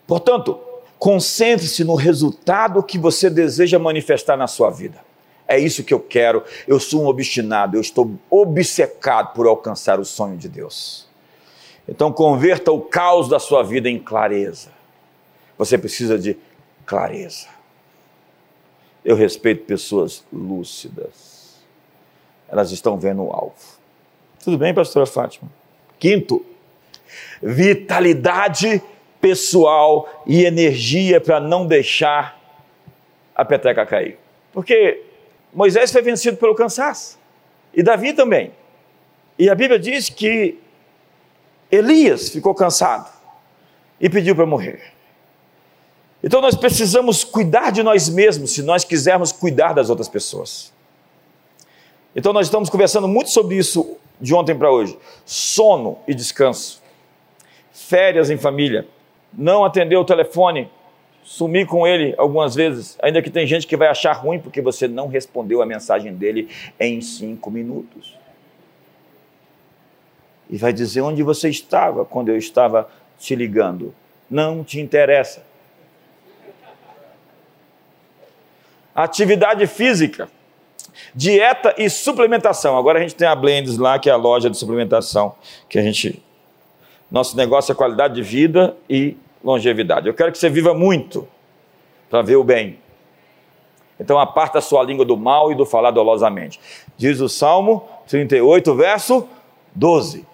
[0.06, 0.58] Portanto,
[1.00, 5.00] Concentre-se no resultado que você deseja manifestar na sua vida.
[5.48, 6.44] É isso que eu quero.
[6.68, 11.08] Eu sou um obstinado, eu estou obcecado por alcançar o sonho de Deus.
[11.88, 14.68] Então, converta o caos da sua vida em clareza.
[15.56, 16.36] Você precisa de
[16.84, 17.48] clareza.
[19.02, 21.56] Eu respeito pessoas lúcidas.
[22.46, 23.54] Elas estão vendo o alvo.
[24.44, 25.50] Tudo bem, pastora Fátima?
[25.98, 26.44] Quinto,
[27.42, 28.82] vitalidade
[29.20, 32.38] pessoal e energia para não deixar
[33.34, 34.18] a peteca cair.
[34.52, 35.02] Porque
[35.52, 37.18] Moisés foi vencido pelo cansaço,
[37.74, 38.52] e Davi também.
[39.38, 40.58] E a Bíblia diz que
[41.70, 43.10] Elias ficou cansado
[44.00, 44.92] e pediu para morrer.
[46.22, 50.72] Então nós precisamos cuidar de nós mesmos se nós quisermos cuidar das outras pessoas.
[52.14, 56.82] Então nós estamos conversando muito sobre isso de ontem para hoje: sono e descanso,
[57.72, 58.86] férias em família
[59.32, 60.68] não atender o telefone,
[61.22, 64.88] sumir com ele algumas vezes, ainda que tem gente que vai achar ruim porque você
[64.88, 68.18] não respondeu a mensagem dele em cinco minutos.
[70.48, 73.94] E vai dizer onde você estava quando eu estava te ligando.
[74.28, 75.44] Não te interessa.
[78.92, 80.28] Atividade física,
[81.14, 82.76] dieta e suplementação.
[82.76, 85.34] Agora a gente tem a Blendes lá, que é a loja de suplementação,
[85.68, 86.20] que a gente
[87.10, 90.06] nosso negócio é qualidade de vida e longevidade.
[90.06, 91.26] Eu quero que você viva muito
[92.08, 92.78] para ver o bem.
[93.98, 96.60] Então aparta a sua língua do mal e do falar dolosamente.
[96.96, 99.28] Diz o Salmo 38, verso
[99.74, 100.26] 12.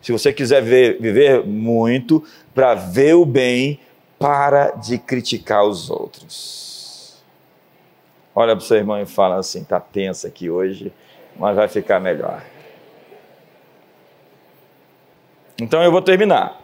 [0.00, 2.22] Se você quiser ver, viver muito
[2.54, 3.80] para ver o bem,
[4.18, 7.16] para de criticar os outros.
[8.34, 10.92] Olha para o seu irmão e fala assim: está tensa aqui hoje,
[11.36, 12.42] mas vai ficar melhor.
[15.60, 16.56] Então eu vou terminar.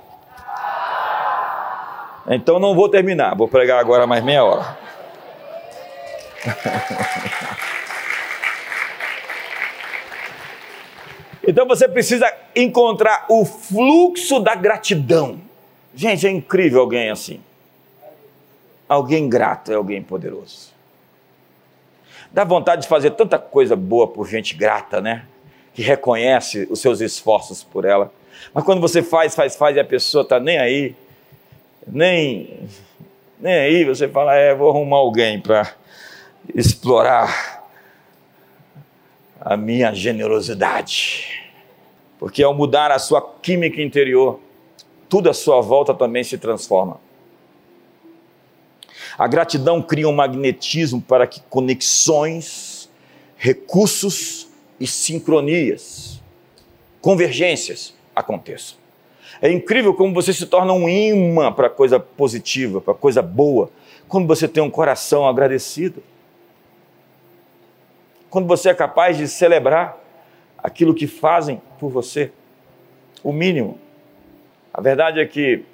[2.28, 4.78] Então não vou terminar, vou pregar agora mais meia hora.
[11.46, 15.40] então você precisa encontrar o fluxo da gratidão.
[15.94, 17.40] Gente, é incrível alguém assim.
[18.88, 20.72] Alguém grato é alguém poderoso.
[22.32, 25.24] Dá vontade de fazer tanta coisa boa por gente grata, né?
[25.72, 28.12] Que reconhece os seus esforços por ela.
[28.52, 30.94] Mas quando você faz, faz, faz e a pessoa está nem aí,
[31.86, 32.68] nem,
[33.38, 35.74] nem aí, você fala, é, vou arrumar alguém para
[36.54, 37.64] explorar
[39.40, 41.42] a minha generosidade.
[42.18, 44.40] Porque ao mudar a sua química interior,
[45.08, 46.98] tudo à sua volta também se transforma.
[49.18, 52.88] A gratidão cria um magnetismo para que conexões,
[53.36, 54.48] recursos
[54.80, 56.20] e sincronias,
[57.00, 58.76] convergências aconteçam.
[59.40, 63.70] É incrível como você se torna um imã para coisa positiva, para coisa boa,
[64.08, 66.02] quando você tem um coração agradecido.
[68.30, 69.98] Quando você é capaz de celebrar
[70.58, 72.32] aquilo que fazem por você,
[73.22, 73.78] o mínimo.
[74.72, 75.64] A verdade é que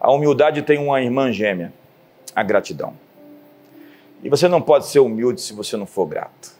[0.00, 1.72] a humildade tem uma irmã gêmea,
[2.34, 2.94] a gratidão.
[4.22, 6.52] E você não pode ser humilde se você não for grato.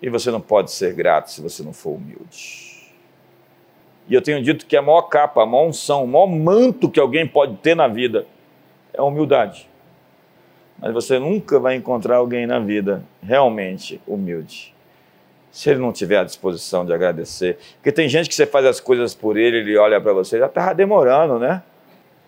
[0.00, 2.71] E você não pode ser grato se você não for humilde.
[4.08, 7.00] E eu tenho dito que a maior capa, a maior unção, o maior manto que
[7.00, 8.26] alguém pode ter na vida
[8.92, 9.68] é a humildade.
[10.78, 14.74] Mas você nunca vai encontrar alguém na vida realmente humilde.
[15.52, 17.58] se ele não tiver a disposição de agradecer.
[17.74, 20.46] Porque tem gente que você faz as coisas por ele, ele olha para você, já
[20.46, 21.62] estava demorando, né?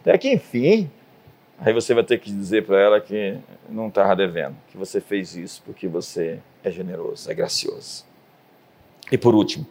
[0.02, 0.90] Até que enfim.
[1.58, 5.34] Aí você vai ter que dizer para ela que não estava devendo, que você fez
[5.34, 8.04] isso porque você é generoso, é gracioso.
[9.10, 9.66] E por último,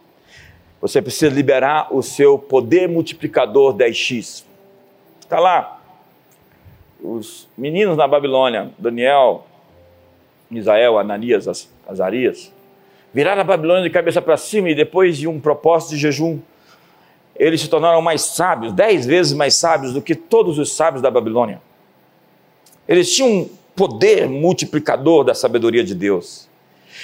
[0.84, 4.44] você precisa liberar o seu poder multiplicador 10x.
[5.18, 5.80] Está lá.
[7.02, 9.46] Os meninos na Babilônia, Daniel,
[10.50, 12.52] Isael, Ananias, Azarias,
[13.14, 16.38] viraram a Babilônia de cabeça para cima e depois de um propósito de jejum,
[17.34, 21.10] eles se tornaram mais sábios, dez vezes mais sábios do que todos os sábios da
[21.10, 21.62] Babilônia.
[22.86, 26.46] Eles tinham um poder multiplicador da sabedoria de Deus.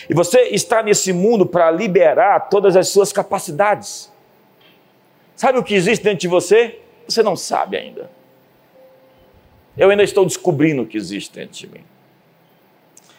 [0.08, 4.10] E você está nesse mundo para liberar todas as suas capacidades.
[5.36, 6.78] Sabe o que existe dentro de você?
[7.08, 8.10] Você não sabe ainda.
[9.76, 11.84] Eu ainda estou descobrindo o que existe dentro de mim.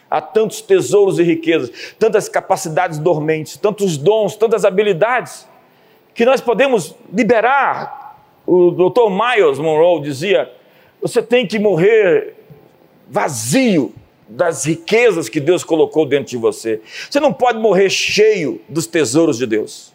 [0.10, 5.48] Há tantos tesouros e riquezas, tantas capacidades dormentes, tantos dons, tantas habilidades,
[6.14, 8.18] que nós podemos liberar.
[8.46, 9.10] O Dr.
[9.10, 10.52] Miles Monroe dizia:
[11.02, 12.36] você tem que morrer
[13.10, 13.94] vazio
[14.32, 16.82] das riquezas que Deus colocou dentro de você.
[17.10, 19.92] Você não pode morrer cheio dos tesouros de Deus.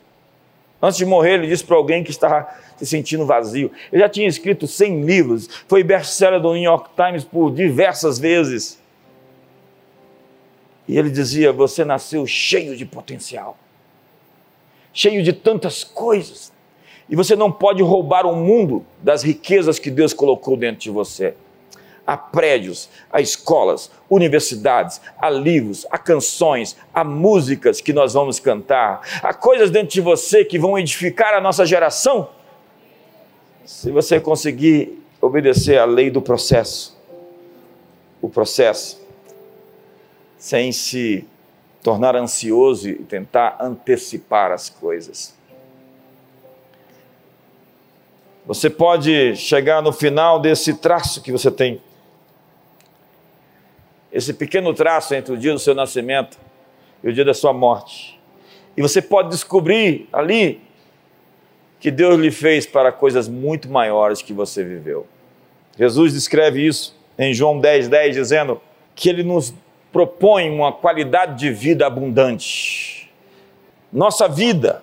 [0.80, 3.70] Antes de morrer, ele disse para alguém que estava se sentindo vazio.
[3.90, 8.78] Ele já tinha escrito 100 livros, foi best-seller do New York Times por diversas vezes.
[10.86, 13.56] E ele dizia: Você nasceu cheio de potencial,
[14.92, 16.52] cheio de tantas coisas,
[17.08, 21.34] e você não pode roubar o mundo das riquezas que Deus colocou dentro de você.
[22.06, 29.00] Há prédios, há escolas, universidades, há livros, há canções, há músicas que nós vamos cantar,
[29.22, 32.28] há coisas dentro de você que vão edificar a nossa geração.
[33.64, 36.96] Se você conseguir obedecer à lei do processo,
[38.22, 39.04] o processo
[40.38, 41.26] sem se
[41.82, 45.34] tornar ansioso e tentar antecipar as coisas.
[48.46, 51.80] Você pode chegar no final desse traço que você tem,
[54.12, 56.38] esse pequeno traço entre o dia do seu nascimento
[57.02, 58.18] e o dia da sua morte,
[58.76, 60.60] e você pode descobrir ali
[61.80, 65.06] que Deus lhe fez para coisas muito maiores que você viveu.
[65.78, 68.60] Jesus descreve isso em João 10, 10, dizendo
[68.94, 69.54] que ele nos
[69.92, 73.10] propõe uma qualidade de vida abundante.
[73.92, 74.82] Nossa vida,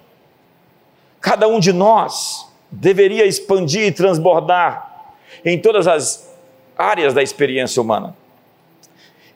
[1.19, 5.13] cada um de nós, deveria expandir e transbordar
[5.45, 6.35] em todas as
[6.75, 8.15] áreas da experiência humana.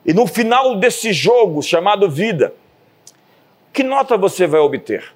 [0.07, 2.53] E no final desse jogo chamado vida,
[3.73, 5.13] que nota você vai obter?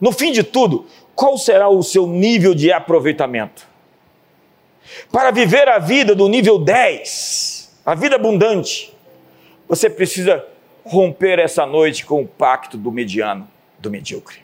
[0.00, 0.84] No fim de tudo,
[1.14, 3.68] qual será o seu nível de aproveitamento?
[5.12, 8.92] Para viver a vida do nível 10, a vida abundante,
[9.68, 10.44] você precisa
[10.84, 13.48] romper essa noite com o pacto do mediano,
[13.78, 14.38] do medíocre.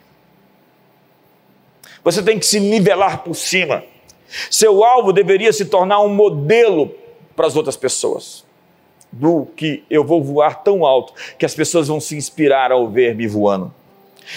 [2.03, 3.83] Você tem que se nivelar por cima.
[4.49, 6.95] Seu alvo deveria se tornar um modelo
[7.37, 8.43] para as outras pessoas.
[9.09, 13.25] Do que eu vou voar tão alto que as pessoas vão se inspirar ao ver-me
[13.25, 13.73] voando.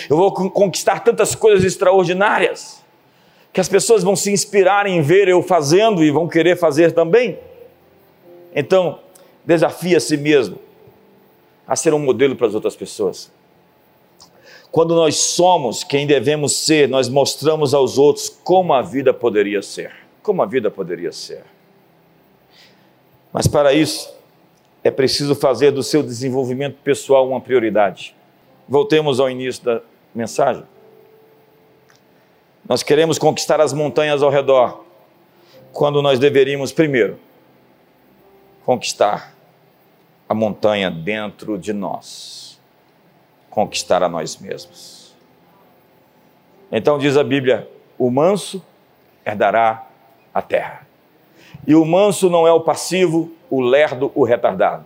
[0.09, 2.81] Eu vou conquistar tantas coisas extraordinárias
[3.53, 7.37] que as pessoas vão se inspirar em ver eu fazendo e vão querer fazer também.
[8.55, 9.01] Então,
[9.45, 10.59] desafie a si mesmo
[11.67, 13.31] a ser um modelo para as outras pessoas.
[14.71, 19.93] Quando nós somos quem devemos ser, nós mostramos aos outros como a vida poderia ser.
[20.23, 21.43] Como a vida poderia ser.
[23.33, 24.13] Mas para isso,
[24.83, 28.15] é preciso fazer do seu desenvolvimento pessoal uma prioridade.
[28.69, 29.81] Voltemos ao início da
[30.15, 30.65] mensagem.
[32.69, 34.85] Nós queremos conquistar as montanhas ao redor,
[35.73, 37.19] quando nós deveríamos primeiro
[38.65, 39.35] conquistar
[40.29, 42.61] a montanha dentro de nós,
[43.49, 45.13] conquistar a nós mesmos.
[46.71, 47.69] Então diz a Bíblia:
[47.99, 48.65] o manso
[49.27, 49.87] herdará
[50.33, 50.87] a terra.
[51.67, 54.85] E o manso não é o passivo, o lerdo, o retardado.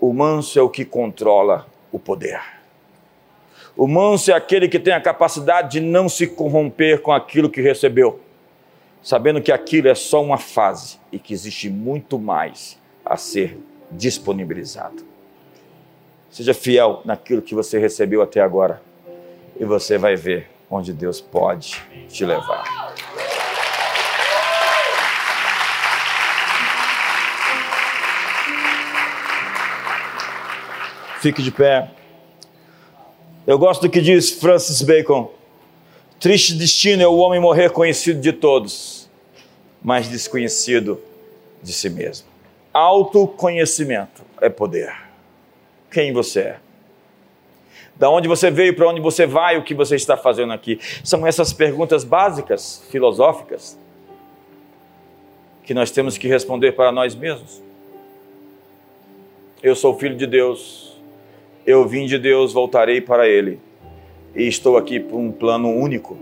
[0.00, 2.40] O manso é o que controla o poder.
[3.76, 7.60] O manso é aquele que tem a capacidade de não se corromper com aquilo que
[7.60, 8.20] recebeu
[9.04, 13.58] sabendo que aquilo é só uma fase e que existe muito mais a ser
[13.90, 15.04] disponibilizado.
[16.30, 18.82] Seja fiel naquilo que você recebeu até agora
[19.60, 22.94] e você vai ver onde Deus pode te levar.
[31.24, 31.88] Fique de pé.
[33.46, 35.32] Eu gosto do que diz Francis Bacon.
[36.20, 39.08] Triste destino é o homem morrer conhecido de todos,
[39.82, 41.00] mas desconhecido
[41.62, 42.26] de si mesmo.
[42.74, 44.94] Autoconhecimento é poder.
[45.90, 46.56] quem você é.
[47.96, 50.78] Da onde você veio, para onde você vai, o que você está fazendo aqui.
[51.02, 53.78] São essas perguntas básicas, filosóficas,
[55.62, 57.62] que nós temos que responder para nós mesmos.
[59.62, 60.93] Eu sou filho de Deus,
[61.66, 63.58] eu vim de Deus, voltarei para Ele,
[64.34, 66.18] e estou aqui por um plano único.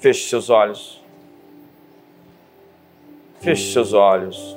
[0.00, 1.02] Feche seus olhos.
[3.40, 4.56] Feche seus olhos.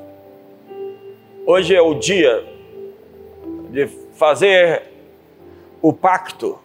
[1.45, 2.45] Hoje é o dia
[3.71, 4.83] de fazer
[5.81, 6.59] o pacto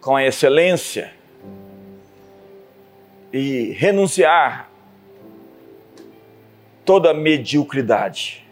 [0.00, 1.12] com a excelência
[3.32, 4.70] e renunciar
[6.84, 8.46] toda mediocridade.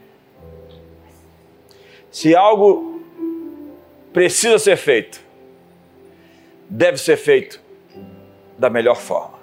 [2.10, 3.02] Se algo
[4.12, 5.20] precisa ser feito,
[6.68, 7.60] deve ser feito
[8.58, 9.38] da melhor forma.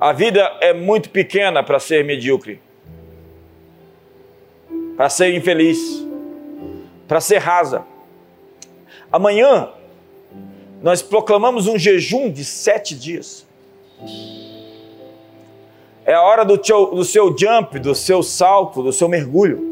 [0.00, 2.60] A vida é muito pequena para ser medíocre,
[4.96, 5.78] para ser infeliz,
[7.06, 7.86] para ser rasa.
[9.12, 9.70] Amanhã
[10.82, 13.46] nós proclamamos um jejum de sete dias.
[16.04, 19.70] É a hora do, teu, do seu jump, do seu salto, do seu mergulho.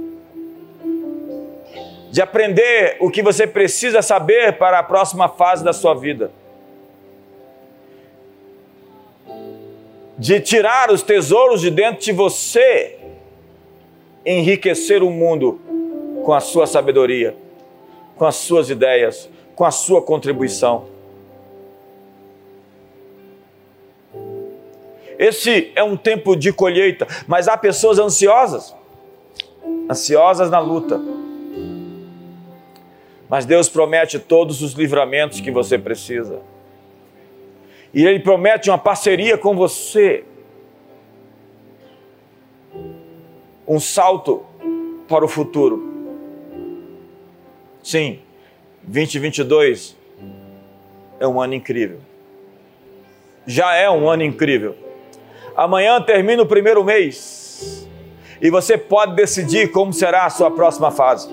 [2.11, 6.31] De aprender o que você precisa saber para a próxima fase da sua vida.
[10.17, 12.99] De tirar os tesouros de dentro de você,
[14.25, 15.61] enriquecer o mundo
[16.25, 17.35] com a sua sabedoria,
[18.17, 21.00] com as suas ideias, com a sua contribuição.
[25.21, 28.75] Esse é um tempo de colheita, mas há pessoas ansiosas,
[29.91, 30.99] ansiosas na luta.
[33.29, 36.41] Mas Deus promete todos os livramentos que você precisa.
[37.93, 40.25] E Ele promete uma parceria com você.
[43.69, 44.43] Um salto
[45.07, 46.17] para o futuro.
[47.83, 48.21] Sim,
[48.85, 49.95] 2022
[51.21, 51.99] é um ano incrível.
[53.47, 54.89] Já é um ano incrível.
[55.61, 57.87] Amanhã termina o primeiro mês
[58.41, 61.29] e você pode decidir como será a sua próxima fase.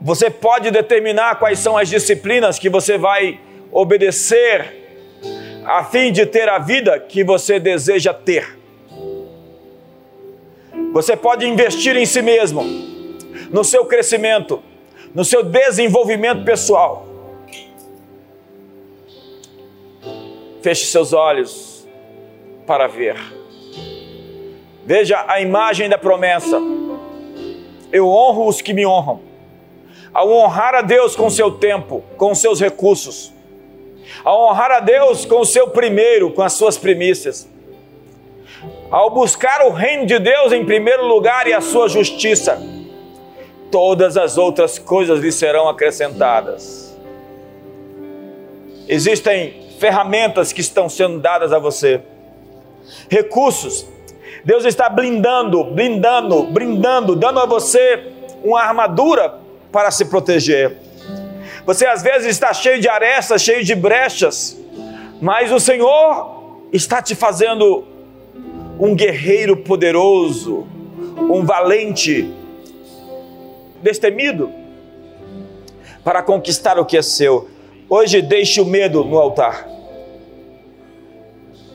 [0.00, 3.38] Você pode determinar quais são as disciplinas que você vai
[3.70, 5.20] obedecer
[5.64, 8.58] a fim de ter a vida que você deseja ter.
[10.92, 12.64] Você pode investir em si mesmo,
[13.48, 14.60] no seu crescimento,
[15.14, 17.06] no seu desenvolvimento pessoal.
[20.60, 21.71] Feche seus olhos
[22.72, 23.16] para ver.
[24.86, 26.58] Veja a imagem da promessa.
[27.92, 29.20] Eu honro os que me honram.
[30.10, 33.30] Ao honrar a Deus com seu tempo, com seus recursos,
[34.24, 37.46] ao honrar a Deus com o seu primeiro, com as suas primícias,
[38.90, 42.58] ao buscar o reino de Deus em primeiro lugar e a sua justiça,
[43.70, 46.98] todas as outras coisas lhe serão acrescentadas.
[48.88, 52.00] Existem ferramentas que estão sendo dadas a você
[53.08, 53.86] recursos.
[54.44, 58.12] Deus está blindando, blindando, blindando, dando a você
[58.42, 59.38] uma armadura
[59.70, 60.76] para se proteger.
[61.64, 64.58] Você às vezes está cheio de arestas, cheio de brechas,
[65.20, 67.84] mas o Senhor está te fazendo
[68.78, 70.66] um guerreiro poderoso,
[71.30, 72.32] um valente,
[73.80, 74.50] destemido,
[76.02, 77.48] para conquistar o que é seu.
[77.88, 79.71] Hoje deixe o medo no altar.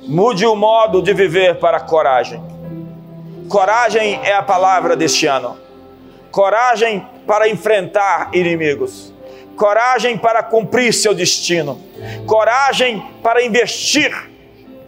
[0.08, 2.42] Mude o modo de viver para coragem.
[3.50, 5.58] Coragem é a palavra deste ano.
[6.32, 9.14] Coragem para enfrentar inimigos.
[9.58, 11.82] Coragem para cumprir seu destino.
[12.26, 14.14] Coragem para investir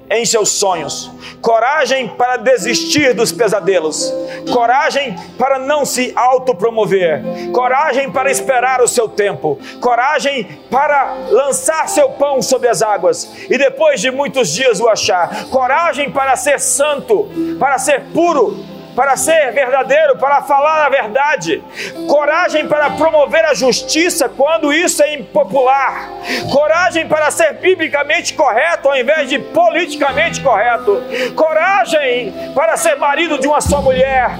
[0.09, 4.13] em seus sonhos, coragem para desistir dos pesadelos,
[4.51, 7.21] coragem para não se autopromover,
[7.53, 13.57] coragem para esperar o seu tempo, coragem para lançar seu pão sobre as águas e
[13.57, 17.29] depois de muitos dias o achar, coragem para ser santo,
[17.59, 21.63] para ser puro, para ser verdadeiro, para falar a verdade,
[22.05, 26.09] coragem para promover a justiça quando isso é impopular,
[26.51, 31.01] coragem para ser biblicamente correto ao invés de politicamente correto,
[31.33, 34.31] coragem para ser marido de uma só mulher,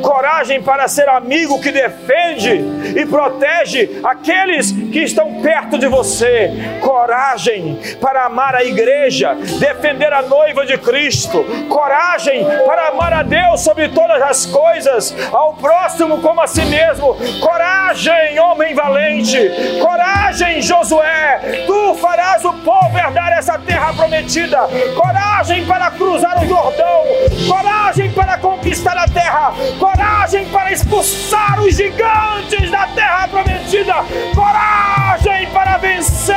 [0.00, 2.62] coragem para ser amigo que defende
[2.96, 10.22] e protege aqueles que estão perto de você, coragem para amar a igreja, defender a
[10.22, 16.20] noiva de Cristo, coragem para amar a Deus sobre todo todas as coisas, ao próximo
[16.20, 17.16] como a si mesmo.
[17.40, 19.38] Coragem, homem valente,
[19.80, 24.68] coragem, Josué, tu farás o povo herdar essa terra prometida.
[24.94, 27.02] Coragem para cruzar o Jordão,
[27.48, 33.94] coragem para conquistar a terra, coragem para expulsar os gigantes da terra prometida,
[34.34, 36.34] coragem para vencer.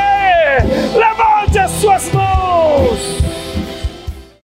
[0.94, 3.37] Levante as suas mãos.